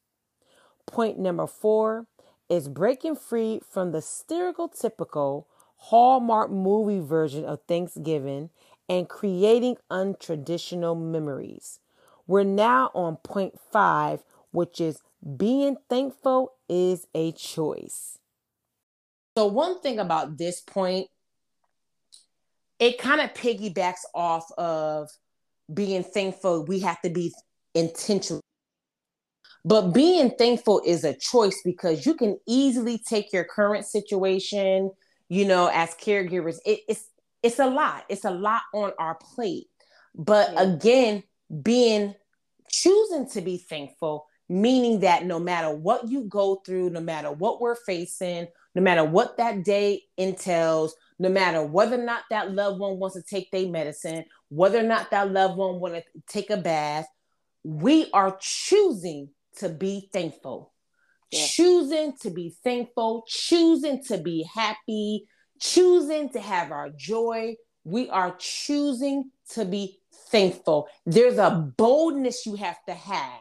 Point 0.86 1.18
number 1.18 1.46
four 1.46 2.06
is 2.48 2.68
breaking 2.68 3.16
free 3.16 3.60
from 3.68 3.92
the 3.92 3.98
stereotypical 3.98 5.44
Hallmark 5.76 6.50
movie 6.50 7.00
version 7.00 7.44
of 7.44 7.60
Thanksgiving 7.66 8.50
and 8.88 9.08
creating 9.08 9.76
untraditional 9.90 11.00
memories. 11.00 11.80
We're 12.26 12.44
now 12.44 12.90
on 12.94 13.16
point 13.16 13.58
five, 13.70 14.22
which 14.50 14.80
is 14.80 15.00
being 15.36 15.76
thankful 15.88 16.52
is 16.68 17.06
a 17.14 17.32
choice. 17.32 18.18
So, 19.36 19.46
one 19.46 19.80
thing 19.80 19.98
about 19.98 20.36
this 20.36 20.60
point, 20.60 21.08
it 22.78 22.98
kind 22.98 23.20
of 23.20 23.32
piggybacks 23.32 24.04
off 24.14 24.50
of 24.58 25.08
being 25.72 26.04
thankful. 26.04 26.64
We 26.64 26.80
have 26.80 27.00
to 27.02 27.10
be 27.10 27.32
intentional 27.74 28.42
but 29.64 29.92
being 29.92 30.30
thankful 30.30 30.82
is 30.84 31.04
a 31.04 31.14
choice 31.14 31.60
because 31.64 32.04
you 32.04 32.14
can 32.14 32.38
easily 32.46 32.98
take 32.98 33.32
your 33.32 33.44
current 33.44 33.86
situation, 33.86 34.90
you 35.28 35.44
know, 35.44 35.70
as 35.72 35.94
caregivers. 35.94 36.56
It, 36.66 36.80
it's 36.88 37.08
it's 37.42 37.58
a 37.58 37.66
lot. 37.66 38.04
It's 38.08 38.24
a 38.24 38.30
lot 38.30 38.62
on 38.74 38.92
our 38.98 39.16
plate. 39.16 39.66
But 40.14 40.52
yeah. 40.52 40.62
again, 40.62 41.22
being 41.62 42.14
choosing 42.70 43.28
to 43.30 43.40
be 43.40 43.58
thankful, 43.58 44.26
meaning 44.48 45.00
that 45.00 45.26
no 45.26 45.38
matter 45.38 45.74
what 45.74 46.08
you 46.08 46.24
go 46.24 46.56
through, 46.56 46.90
no 46.90 47.00
matter 47.00 47.30
what 47.30 47.60
we're 47.60 47.76
facing, 47.76 48.48
no 48.74 48.82
matter 48.82 49.04
what 49.04 49.36
that 49.36 49.64
day 49.64 50.02
entails, 50.16 50.94
no 51.18 51.28
matter 51.28 51.64
whether 51.64 52.00
or 52.00 52.04
not 52.04 52.22
that 52.30 52.52
loved 52.52 52.80
one 52.80 52.98
wants 52.98 53.16
to 53.16 53.22
take 53.22 53.50
their 53.50 53.68
medicine, 53.68 54.24
whether 54.48 54.78
or 54.78 54.84
not 54.84 55.10
that 55.10 55.30
loved 55.30 55.56
one 55.56 55.78
want 55.78 55.94
to 55.94 56.02
take 56.26 56.50
a 56.50 56.56
bath, 56.56 57.06
we 57.64 58.10
are 58.12 58.36
choosing 58.40 59.28
to 59.58 59.68
be 59.68 60.08
thankful. 60.12 60.72
Yeah. 61.30 61.46
Choosing 61.46 62.14
to 62.22 62.30
be 62.30 62.54
thankful, 62.62 63.24
choosing 63.26 64.02
to 64.04 64.18
be 64.18 64.46
happy, 64.54 65.26
choosing 65.60 66.28
to 66.30 66.40
have 66.40 66.70
our 66.70 66.90
joy. 66.90 67.54
We 67.84 68.10
are 68.10 68.36
choosing 68.38 69.30
to 69.50 69.64
be 69.64 69.98
thankful. 70.28 70.88
There's 71.06 71.38
a 71.38 71.72
boldness 71.76 72.46
you 72.46 72.54
have 72.56 72.78
to 72.86 72.94
have 72.94 73.40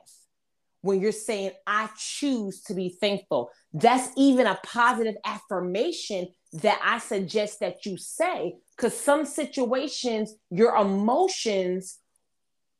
when 0.81 0.99
you're 0.99 1.11
saying, 1.11 1.51
I 1.67 1.89
choose 1.97 2.61
to 2.63 2.73
be 2.73 2.89
thankful. 2.89 3.51
That's 3.73 4.09
even 4.17 4.47
a 4.47 4.59
positive 4.63 5.15
affirmation 5.23 6.29
that 6.53 6.79
I 6.83 6.99
suggest 6.99 7.59
that 7.59 7.85
you 7.85 7.97
say, 7.97 8.55
because 8.75 8.97
some 8.97 9.25
situations, 9.25 10.33
your 10.49 10.75
emotions 10.75 11.99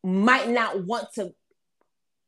might 0.03 0.49
not 0.49 0.83
want 0.85 1.07
to 1.15 1.31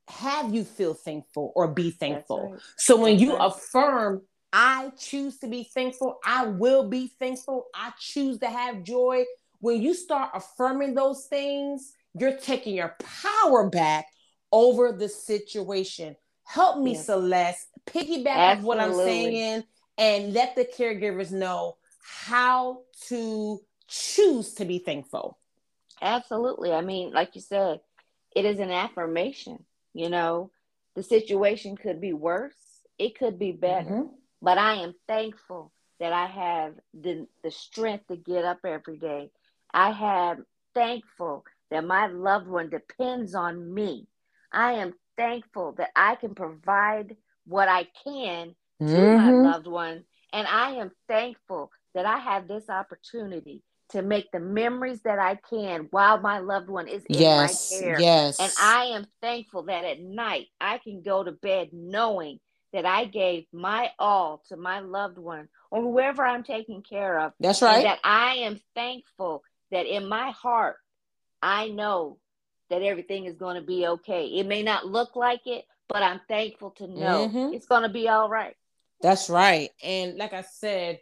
have 0.07 0.53
you 0.53 0.63
feel 0.63 0.93
thankful 0.93 1.51
or 1.55 1.67
be 1.67 1.91
thankful. 1.91 2.51
Right. 2.51 2.61
So 2.77 2.97
when 2.97 3.19
you 3.19 3.35
right. 3.35 3.51
affirm, 3.51 4.21
I 4.51 4.91
choose 4.99 5.39
to 5.39 5.47
be 5.47 5.63
thankful, 5.63 6.19
I 6.23 6.45
will 6.45 6.89
be 6.89 7.11
thankful, 7.19 7.67
I 7.73 7.91
choose 7.99 8.37
to 8.39 8.47
have 8.47 8.83
joy. 8.83 9.25
When 9.59 9.81
you 9.81 9.93
start 9.93 10.31
affirming 10.33 10.93
those 10.93 11.25
things, 11.25 11.93
you're 12.13 12.37
taking 12.37 12.75
your 12.75 12.95
power 12.99 13.69
back 13.69 14.05
over 14.51 14.91
the 14.91 15.09
situation. 15.09 16.15
Help 16.43 16.83
me. 16.83 16.95
Celeste, 16.95 17.67
piggyback 17.87 18.57
on 18.57 18.63
what 18.63 18.79
I'm 18.79 18.93
saying 18.93 19.63
and 19.97 20.33
let 20.33 20.55
the 20.55 20.65
caregivers 20.65 21.31
know 21.31 21.77
how 22.03 22.81
to 23.07 23.61
choose 23.87 24.53
to 24.55 24.65
be 24.65 24.79
thankful. 24.79 25.39
Absolutely. 26.01 26.73
I 26.73 26.81
mean, 26.81 27.11
like 27.11 27.33
you 27.33 27.41
said, 27.41 27.79
it 28.35 28.45
is 28.45 28.59
an 28.59 28.71
affirmation 28.71 29.63
you 29.93 30.09
know 30.09 30.51
The 30.95 31.03
situation 31.03 31.75
could 31.77 31.99
be 32.01 32.13
worse, 32.13 32.83
it 32.99 33.17
could 33.17 33.39
be 33.39 33.51
better. 33.51 33.89
Mm-hmm. 33.89 34.15
But 34.41 34.57
I 34.57 34.75
am 34.75 34.93
thankful 35.07 35.71
that 35.99 36.13
I 36.13 36.25
have 36.27 36.73
the, 36.93 37.27
the 37.43 37.51
strength 37.51 38.07
to 38.07 38.17
get 38.17 38.45
up 38.45 38.59
every 38.65 38.97
day. 38.97 39.31
I 39.73 39.89
am 39.91 40.45
thankful 40.73 41.45
that 41.71 41.85
my 41.85 42.07
loved 42.07 42.47
one 42.47 42.69
depends 42.69 43.33
on 43.35 43.73
me. 43.73 44.07
I 44.51 44.73
am 44.73 44.93
thankful 45.17 45.73
that 45.77 45.91
I 45.95 46.15
can 46.15 46.35
provide 46.35 47.15
what 47.45 47.67
I 47.69 47.87
can 48.03 48.55
to 48.79 48.85
mm-hmm. 48.85 49.17
my 49.17 49.51
loved 49.51 49.67
one. 49.67 50.03
And 50.31 50.47
I 50.47 50.71
am 50.71 50.91
thankful 51.07 51.71
that 51.95 52.05
I 52.05 52.19
have 52.19 52.47
this 52.47 52.69
opportunity 52.69 53.63
to 53.89 54.01
make 54.01 54.31
the 54.31 54.39
memories 54.39 55.01
that 55.01 55.19
I 55.19 55.35
can 55.49 55.87
while 55.91 56.19
my 56.19 56.39
loved 56.39 56.69
one 56.69 56.87
is 56.87 57.05
in 57.05 57.19
yes, 57.19 57.71
my 57.71 57.79
care. 57.79 57.99
Yes. 57.99 58.39
And 58.39 58.51
I 58.59 58.85
am 58.85 59.05
thankful 59.21 59.63
that 59.63 59.85
at 59.85 59.99
night 59.99 60.47
I 60.59 60.77
can 60.79 61.01
go 61.01 61.23
to 61.23 61.31
bed 61.31 61.69
knowing 61.71 62.39
that 62.71 62.85
I 62.85 63.05
gave 63.05 63.45
my 63.53 63.91
all 63.99 64.41
to 64.49 64.57
my 64.57 64.79
loved 64.79 65.19
one 65.19 65.47
or 65.69 65.81
whoever 65.81 66.25
I'm 66.25 66.43
taking 66.43 66.81
care 66.81 67.19
of. 67.19 67.33
That's 67.39 67.61
right. 67.61 67.83
that 67.83 67.99
I 68.03 68.37
am 68.37 68.59
thankful 68.73 69.43
that 69.71 69.85
in 69.85 70.07
my 70.07 70.31
heart, 70.31 70.77
I 71.41 71.69
know 71.69 72.17
that 72.69 72.81
everything 72.81 73.25
is 73.25 73.35
going 73.35 73.55
to 73.55 73.61
be 73.65 73.85
okay. 73.85 74.25
It 74.25 74.47
may 74.47 74.63
not 74.63 74.87
look 74.87 75.15
like 75.15 75.41
it, 75.45 75.65
but 75.87 76.01
I'm 76.01 76.21
thankful 76.27 76.71
to 76.71 76.87
know 76.87 77.27
mm-hmm. 77.27 77.53
it's 77.53 77.67
going 77.67 77.83
to 77.83 77.89
be 77.89 78.09
all 78.09 78.29
right. 78.29 78.55
That's 79.01 79.29
right. 79.29 79.69
And 79.83 80.17
like 80.17 80.33
I 80.33 80.41
said, 80.41 80.99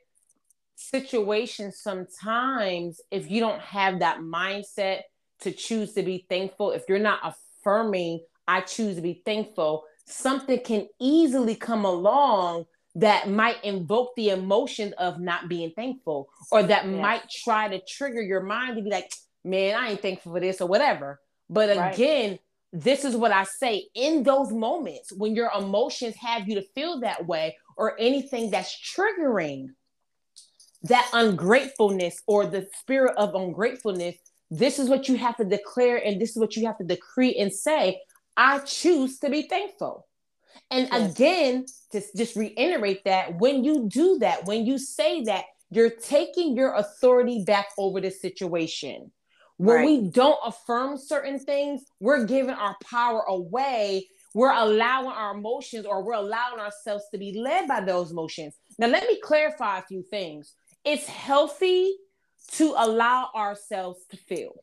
situations 0.75 1.79
sometimes, 1.79 2.99
if 3.11 3.29
you 3.29 3.39
don't 3.39 3.61
have 3.61 3.99
that 3.99 4.19
mindset 4.19 5.01
to 5.41 5.51
choose 5.51 5.93
to 5.93 6.03
be 6.03 6.25
thankful, 6.29 6.71
if 6.71 6.83
you're 6.87 6.99
not 6.99 7.19
affirming, 7.23 8.21
I 8.47 8.61
choose 8.61 8.95
to 8.95 9.01
be 9.01 9.21
thankful, 9.25 9.83
something 10.05 10.59
can 10.59 10.87
easily 10.99 11.55
come 11.55 11.85
along 11.85 12.65
that 12.95 13.29
might 13.29 13.63
invoke 13.63 14.11
the 14.15 14.29
emotions 14.29 14.93
of 14.97 15.19
not 15.19 15.47
being 15.47 15.71
thankful 15.71 16.29
or 16.51 16.63
that 16.63 16.87
might 16.87 17.29
try 17.29 17.69
to 17.69 17.79
trigger 17.85 18.21
your 18.21 18.41
mind 18.41 18.75
to 18.75 18.81
be 18.81 18.89
like, 18.89 19.11
man, 19.45 19.77
I 19.77 19.91
ain't 19.91 20.01
thankful 20.01 20.33
for 20.33 20.39
this 20.39 20.59
or 20.59 20.67
whatever. 20.67 21.21
But 21.49 21.75
right. 21.77 21.93
again, 21.93 22.39
this 22.73 23.05
is 23.05 23.15
what 23.15 23.31
I 23.31 23.43
say 23.43 23.87
in 23.95 24.23
those 24.23 24.51
moments 24.51 25.11
when 25.11 25.35
your 25.35 25.51
emotions 25.57 26.15
have 26.15 26.47
you 26.47 26.55
to 26.55 26.65
feel 26.73 26.99
that 27.01 27.25
way 27.25 27.57
or 27.77 27.99
anything 27.99 28.49
that's 28.49 28.77
triggering 28.95 29.67
that 30.83 31.09
ungratefulness 31.13 32.21
or 32.27 32.45
the 32.45 32.67
spirit 32.79 33.15
of 33.17 33.35
ungratefulness, 33.35 34.15
this 34.49 34.79
is 34.79 34.89
what 34.89 35.07
you 35.07 35.15
have 35.17 35.37
to 35.37 35.45
declare 35.45 35.97
and 35.97 36.19
this 36.19 36.31
is 36.31 36.37
what 36.37 36.55
you 36.55 36.65
have 36.65 36.77
to 36.77 36.83
decree 36.83 37.35
and 37.35 37.53
say. 37.53 38.01
I 38.35 38.59
choose 38.59 39.19
to 39.19 39.29
be 39.29 39.43
thankful. 39.43 40.07
And 40.69 40.87
yes. 40.91 41.11
again, 41.11 41.65
to 41.91 42.01
just 42.15 42.35
reiterate 42.35 43.03
that 43.05 43.39
when 43.39 43.63
you 43.63 43.87
do 43.89 44.17
that, 44.19 44.45
when 44.45 44.65
you 44.65 44.77
say 44.77 45.23
that, 45.23 45.45
you're 45.69 45.89
taking 45.89 46.55
your 46.55 46.73
authority 46.73 47.43
back 47.45 47.67
over 47.77 48.01
the 48.01 48.11
situation. 48.11 49.11
When 49.57 49.75
right. 49.75 49.85
we 49.85 50.09
don't 50.09 50.39
affirm 50.43 50.97
certain 50.97 51.39
things, 51.39 51.83
we're 51.99 52.25
giving 52.25 52.55
our 52.55 52.75
power 52.83 53.21
away. 53.21 54.07
We're 54.33 54.51
allowing 54.51 55.11
our 55.11 55.37
emotions 55.37 55.85
or 55.85 56.03
we're 56.03 56.13
allowing 56.13 56.59
ourselves 56.59 57.05
to 57.11 57.17
be 57.17 57.39
led 57.39 57.67
by 57.67 57.81
those 57.81 58.11
emotions. 58.11 58.55
Now, 58.79 58.87
let 58.87 59.07
me 59.07 59.19
clarify 59.21 59.79
a 59.79 59.83
few 59.83 60.03
things 60.09 60.55
it's 60.83 61.05
healthy 61.05 61.93
to 62.53 62.73
allow 62.77 63.29
ourselves 63.35 63.99
to 64.11 64.17
feel. 64.17 64.53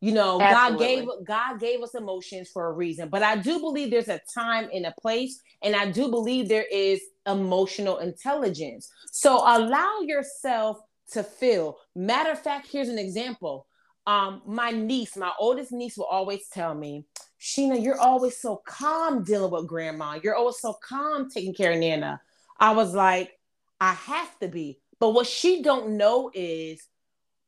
You 0.00 0.12
know, 0.12 0.40
Absolutely. 0.40 1.06
God 1.06 1.18
gave 1.20 1.26
God 1.26 1.60
gave 1.60 1.82
us 1.82 1.94
emotions 1.94 2.50
for 2.52 2.66
a 2.66 2.72
reason, 2.72 3.08
but 3.08 3.22
I 3.22 3.36
do 3.36 3.60
believe 3.60 3.90
there's 3.90 4.08
a 4.08 4.20
time 4.34 4.68
and 4.72 4.84
a 4.84 4.94
place, 5.00 5.40
and 5.62 5.76
I 5.76 5.92
do 5.92 6.10
believe 6.10 6.48
there 6.48 6.66
is 6.72 7.00
emotional 7.24 7.98
intelligence. 7.98 8.90
So 9.12 9.36
allow 9.36 10.00
yourself 10.00 10.78
to 11.12 11.22
feel. 11.22 11.78
Matter 11.94 12.32
of 12.32 12.40
fact, 12.40 12.66
here's 12.70 12.88
an 12.88 12.98
example. 12.98 13.68
Um, 14.04 14.42
my 14.44 14.70
niece, 14.70 15.16
my 15.16 15.30
oldest 15.38 15.70
niece, 15.70 15.96
will 15.96 16.06
always 16.06 16.48
tell 16.48 16.74
me, 16.74 17.06
Sheena, 17.40 17.80
you're 17.80 18.00
always 18.00 18.36
so 18.40 18.60
calm 18.66 19.22
dealing 19.22 19.52
with 19.52 19.68
grandma. 19.68 20.18
You're 20.20 20.34
always 20.34 20.58
so 20.58 20.74
calm 20.82 21.30
taking 21.30 21.54
care 21.54 21.72
of 21.72 21.78
Nana. 21.78 22.20
I 22.58 22.72
was 22.72 22.92
like, 22.92 23.38
I 23.80 23.92
have 23.92 24.36
to 24.40 24.48
be 24.48 24.80
but 25.02 25.14
what 25.14 25.26
she 25.26 25.62
don't 25.62 25.96
know 25.96 26.30
is 26.32 26.86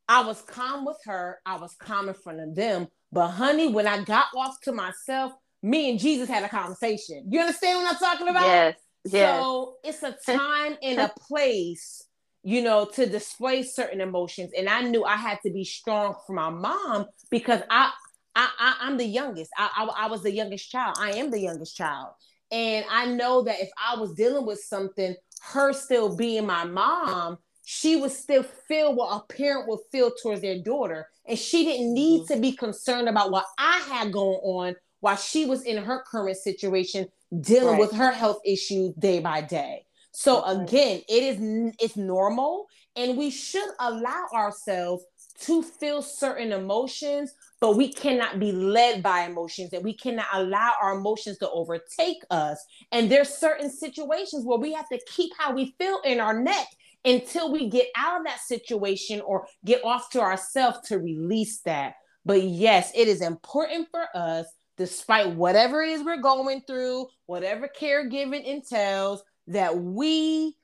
I 0.09 0.23
was 0.27 0.41
calm 0.41 0.83
with 0.83 0.97
her, 1.05 1.39
I 1.45 1.55
was 1.55 1.73
calm 1.75 2.09
in 2.09 2.13
front 2.13 2.41
of 2.41 2.53
them. 2.53 2.89
But 3.13 3.29
honey, 3.29 3.69
when 3.69 3.87
I 3.87 4.03
got 4.03 4.25
off 4.35 4.59
to 4.63 4.73
myself, 4.73 5.31
me 5.63 5.89
and 5.89 5.97
Jesus 5.97 6.27
had 6.27 6.43
a 6.43 6.49
conversation. 6.49 7.23
You 7.29 7.39
understand 7.39 7.81
what 7.81 7.93
I'm 7.93 7.97
talking 7.97 8.27
about? 8.27 8.43
Yes. 8.43 8.75
yes. 9.05 9.41
So 9.41 9.75
it's 9.85 10.03
a 10.03 10.17
time 10.29 10.75
and 10.83 10.99
a 10.99 11.13
place, 11.29 12.03
you 12.43 12.61
know, 12.61 12.89
to 12.95 13.05
display 13.05 13.63
certain 13.63 14.01
emotions. 14.01 14.51
And 14.57 14.67
I 14.67 14.81
knew 14.81 15.05
I 15.05 15.15
had 15.15 15.39
to 15.45 15.49
be 15.49 15.63
strong 15.63 16.13
for 16.27 16.33
my 16.33 16.49
mom 16.49 17.05
because 17.31 17.61
I 17.69 17.89
I, 18.35 18.49
I 18.59 18.87
am 18.87 18.97
the 18.97 19.05
youngest. 19.05 19.51
I, 19.57 19.69
I 19.77 20.03
I 20.03 20.07
was 20.07 20.23
the 20.23 20.33
youngest 20.33 20.69
child. 20.69 20.97
I 20.99 21.11
am 21.11 21.31
the 21.31 21.39
youngest 21.39 21.77
child. 21.77 22.09
And 22.51 22.85
I 22.91 23.05
know 23.05 23.43
that 23.43 23.61
if 23.61 23.69
I 23.81 23.97
was 23.97 24.13
dealing 24.13 24.45
with 24.45 24.59
something, 24.59 25.15
her 25.41 25.73
still 25.73 26.15
being 26.15 26.45
my 26.45 26.65
mom, 26.65 27.37
she 27.65 27.95
would 27.95 28.11
still 28.11 28.43
feel 28.43 28.93
what 28.93 29.15
a 29.15 29.33
parent 29.33 29.67
would 29.67 29.79
feel 29.91 30.11
towards 30.21 30.41
their 30.41 30.59
daughter. 30.59 31.09
And 31.25 31.37
she 31.37 31.65
didn't 31.65 31.93
need 31.93 32.21
mm-hmm. 32.21 32.33
to 32.33 32.39
be 32.39 32.51
concerned 32.51 33.09
about 33.09 33.31
what 33.31 33.45
I 33.57 33.83
had 33.89 34.13
going 34.13 34.39
on 34.43 34.75
while 34.99 35.17
she 35.17 35.45
was 35.45 35.63
in 35.63 35.83
her 35.83 36.03
current 36.09 36.37
situation, 36.37 37.07
dealing 37.41 37.73
right. 37.73 37.79
with 37.79 37.91
her 37.93 38.11
health 38.11 38.39
issues 38.45 38.93
day 38.93 39.19
by 39.19 39.41
day. 39.41 39.85
So 40.11 40.43
again, 40.45 41.01
it 41.09 41.23
is 41.23 41.73
it's 41.79 41.97
normal 41.97 42.67
and 42.95 43.17
we 43.17 43.29
should 43.29 43.69
allow 43.79 44.27
ourselves 44.33 45.03
to 45.41 45.61
feel 45.61 46.01
certain 46.01 46.53
emotions, 46.53 47.33
but 47.59 47.75
we 47.75 47.91
cannot 47.91 48.39
be 48.39 48.53
led 48.53 49.03
by 49.03 49.23
emotions 49.23 49.73
and 49.73 49.83
we 49.83 49.93
cannot 49.93 50.27
allow 50.33 50.71
our 50.81 50.97
emotions 50.97 51.37
to 51.39 51.49
overtake 51.49 52.23
us. 52.29 52.63
And 52.93 53.11
there's 53.11 53.29
certain 53.29 53.69
situations 53.69 54.45
where 54.45 54.59
we 54.59 54.71
have 54.71 54.87
to 54.89 54.99
keep 55.07 55.33
how 55.37 55.53
we 55.53 55.75
feel 55.77 55.99
in 56.05 56.21
our 56.21 56.39
neck 56.39 56.67
until 57.05 57.51
we 57.51 57.69
get 57.69 57.87
out 57.95 58.19
of 58.19 58.25
that 58.25 58.39
situation 58.39 59.21
or 59.21 59.47
get 59.63 59.83
off 59.85 60.09
to 60.11 60.21
ourselves 60.21 60.79
to 60.87 60.97
release 60.99 61.61
that. 61.61 61.93
But 62.25 62.43
yes, 62.43 62.91
it 62.95 63.07
is 63.07 63.21
important 63.21 63.87
for 63.91 64.05
us, 64.15 64.47
despite 64.77 65.35
whatever 65.35 65.83
it 65.83 65.91
is 65.91 66.03
we're 66.03 66.21
going 66.21 66.61
through, 66.65 67.07
whatever 67.27 67.69
caregiving 67.79 68.43
entails, 68.43 69.23
that 69.47 69.77
we 69.77 70.55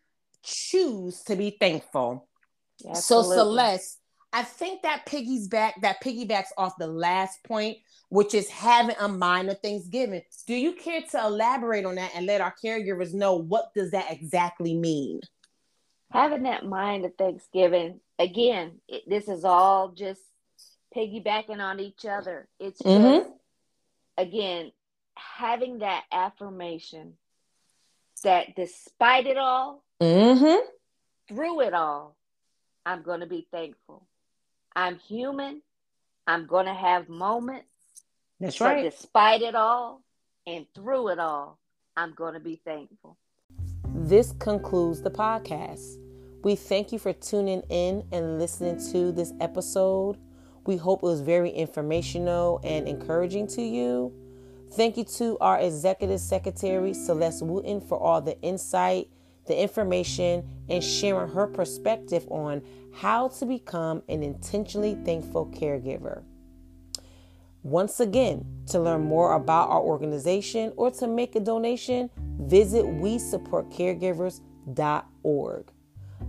choose 0.43 1.21
to 1.23 1.35
be 1.35 1.55
thankful. 1.59 2.27
Absolutely. 2.83 3.35
So 3.35 3.43
Celeste, 3.43 3.99
I 4.33 4.43
think 4.43 4.81
that 4.81 5.05
piggy's 5.05 5.47
back 5.47 5.79
that 5.81 6.01
piggybacks 6.01 6.47
off 6.57 6.73
the 6.79 6.87
last 6.87 7.43
point, 7.43 7.77
which 8.09 8.33
is 8.33 8.49
having 8.49 8.95
a 8.99 9.07
mind 9.07 9.49
of 9.49 9.59
Thanksgiving. 9.59 10.21
Do 10.47 10.55
you 10.55 10.73
care 10.73 11.01
to 11.11 11.25
elaborate 11.25 11.85
on 11.85 11.95
that 11.95 12.11
and 12.15 12.25
let 12.25 12.41
our 12.41 12.55
caregivers 12.63 13.13
know 13.13 13.35
what 13.35 13.73
does 13.75 13.91
that 13.91 14.11
exactly 14.11 14.75
mean? 14.75 15.21
Having 16.11 16.43
that 16.43 16.65
mind 16.65 17.05
of 17.05 17.15
Thanksgiving, 17.15 17.99
again, 18.19 18.79
it, 18.87 19.03
this 19.07 19.27
is 19.27 19.43
all 19.43 19.89
just 19.89 20.21
piggybacking 20.95 21.59
on 21.59 21.79
each 21.79 22.05
other. 22.05 22.47
It's 22.59 22.81
mm-hmm. 22.81 23.03
just, 23.03 23.29
again, 24.17 24.71
having 25.15 25.79
that 25.79 26.03
affirmation 26.11 27.13
that 28.23 28.55
despite 28.55 29.25
it 29.25 29.37
all, 29.37 29.83
mm-hmm. 30.01 30.65
through 31.27 31.61
it 31.61 31.73
all, 31.73 32.15
I'm 32.85 33.01
going 33.01 33.21
to 33.21 33.25
be 33.25 33.47
thankful. 33.51 34.07
I'm 34.75 34.99
human. 34.99 35.61
I'm 36.27 36.45
going 36.45 36.65
to 36.65 36.73
have 36.73 37.09
moments. 37.09 37.67
That's 38.39 38.61
right. 38.61 38.83
despite 38.83 39.41
it 39.41 39.55
all 39.55 40.01
and 40.47 40.65
through 40.73 41.09
it 41.09 41.19
all, 41.19 41.59
I'm 41.95 42.13
going 42.13 42.33
to 42.33 42.39
be 42.39 42.61
thankful. 42.63 43.17
This 43.93 44.33
concludes 44.39 45.01
the 45.01 45.11
podcast. 45.11 45.97
We 46.43 46.55
thank 46.55 46.93
you 46.93 46.97
for 46.97 47.11
tuning 47.11 47.61
in 47.69 48.05
and 48.13 48.39
listening 48.39 48.79
to 48.93 49.11
this 49.11 49.33
episode. 49.41 50.17
We 50.65 50.77
hope 50.77 51.03
it 51.03 51.07
was 51.07 51.19
very 51.19 51.49
informational 51.49 52.61
and 52.63 52.87
encouraging 52.87 53.47
to 53.47 53.61
you. 53.61 54.13
Thank 54.71 54.95
you 54.95 55.03
to 55.03 55.37
our 55.41 55.59
Executive 55.59 56.21
Secretary, 56.21 56.93
Celeste 56.93 57.43
Wooten, 57.43 57.81
for 57.81 57.99
all 57.99 58.21
the 58.21 58.39
insight, 58.41 59.09
the 59.45 59.61
information, 59.61 60.47
and 60.69 60.81
sharing 60.81 61.29
her 61.29 61.45
perspective 61.45 62.25
on 62.31 62.61
how 62.93 63.27
to 63.27 63.45
become 63.45 64.03
an 64.07 64.23
intentionally 64.23 64.95
thankful 65.03 65.47
caregiver. 65.47 66.23
Once 67.63 67.99
again, 67.99 68.43
to 68.65 68.79
learn 68.79 69.03
more 69.03 69.33
about 69.33 69.69
our 69.69 69.81
organization 69.81 70.73
or 70.77 70.89
to 70.89 71.07
make 71.07 71.35
a 71.35 71.39
donation, 71.39 72.09
visit 72.39 72.85
we 72.85 73.19
support 73.19 73.69
caregivers.org. 73.69 75.71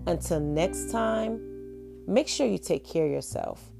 Until 0.07 0.40
next 0.40 0.90
time, 0.90 1.40
make 2.07 2.29
sure 2.29 2.47
you 2.47 2.59
take 2.59 2.85
care 2.85 3.07
of 3.07 3.12
yourself 3.12 3.71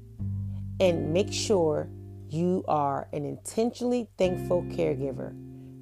and 0.79 1.13
make 1.13 1.31
sure 1.31 1.89
you 2.29 2.63
are 2.67 3.07
an 3.13 3.25
intentionally 3.25 4.09
thankful 4.17 4.63
caregiver. 4.63 5.33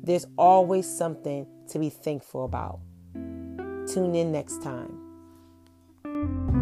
There's 0.03 0.25
always 0.37 0.85
something 0.85 1.47
to 1.69 1.79
be 1.79 1.89
thankful 1.89 2.43
about. 2.43 2.81
Tune 3.87 4.15
in 4.15 4.31
next 4.31 4.61
time. 4.61 6.60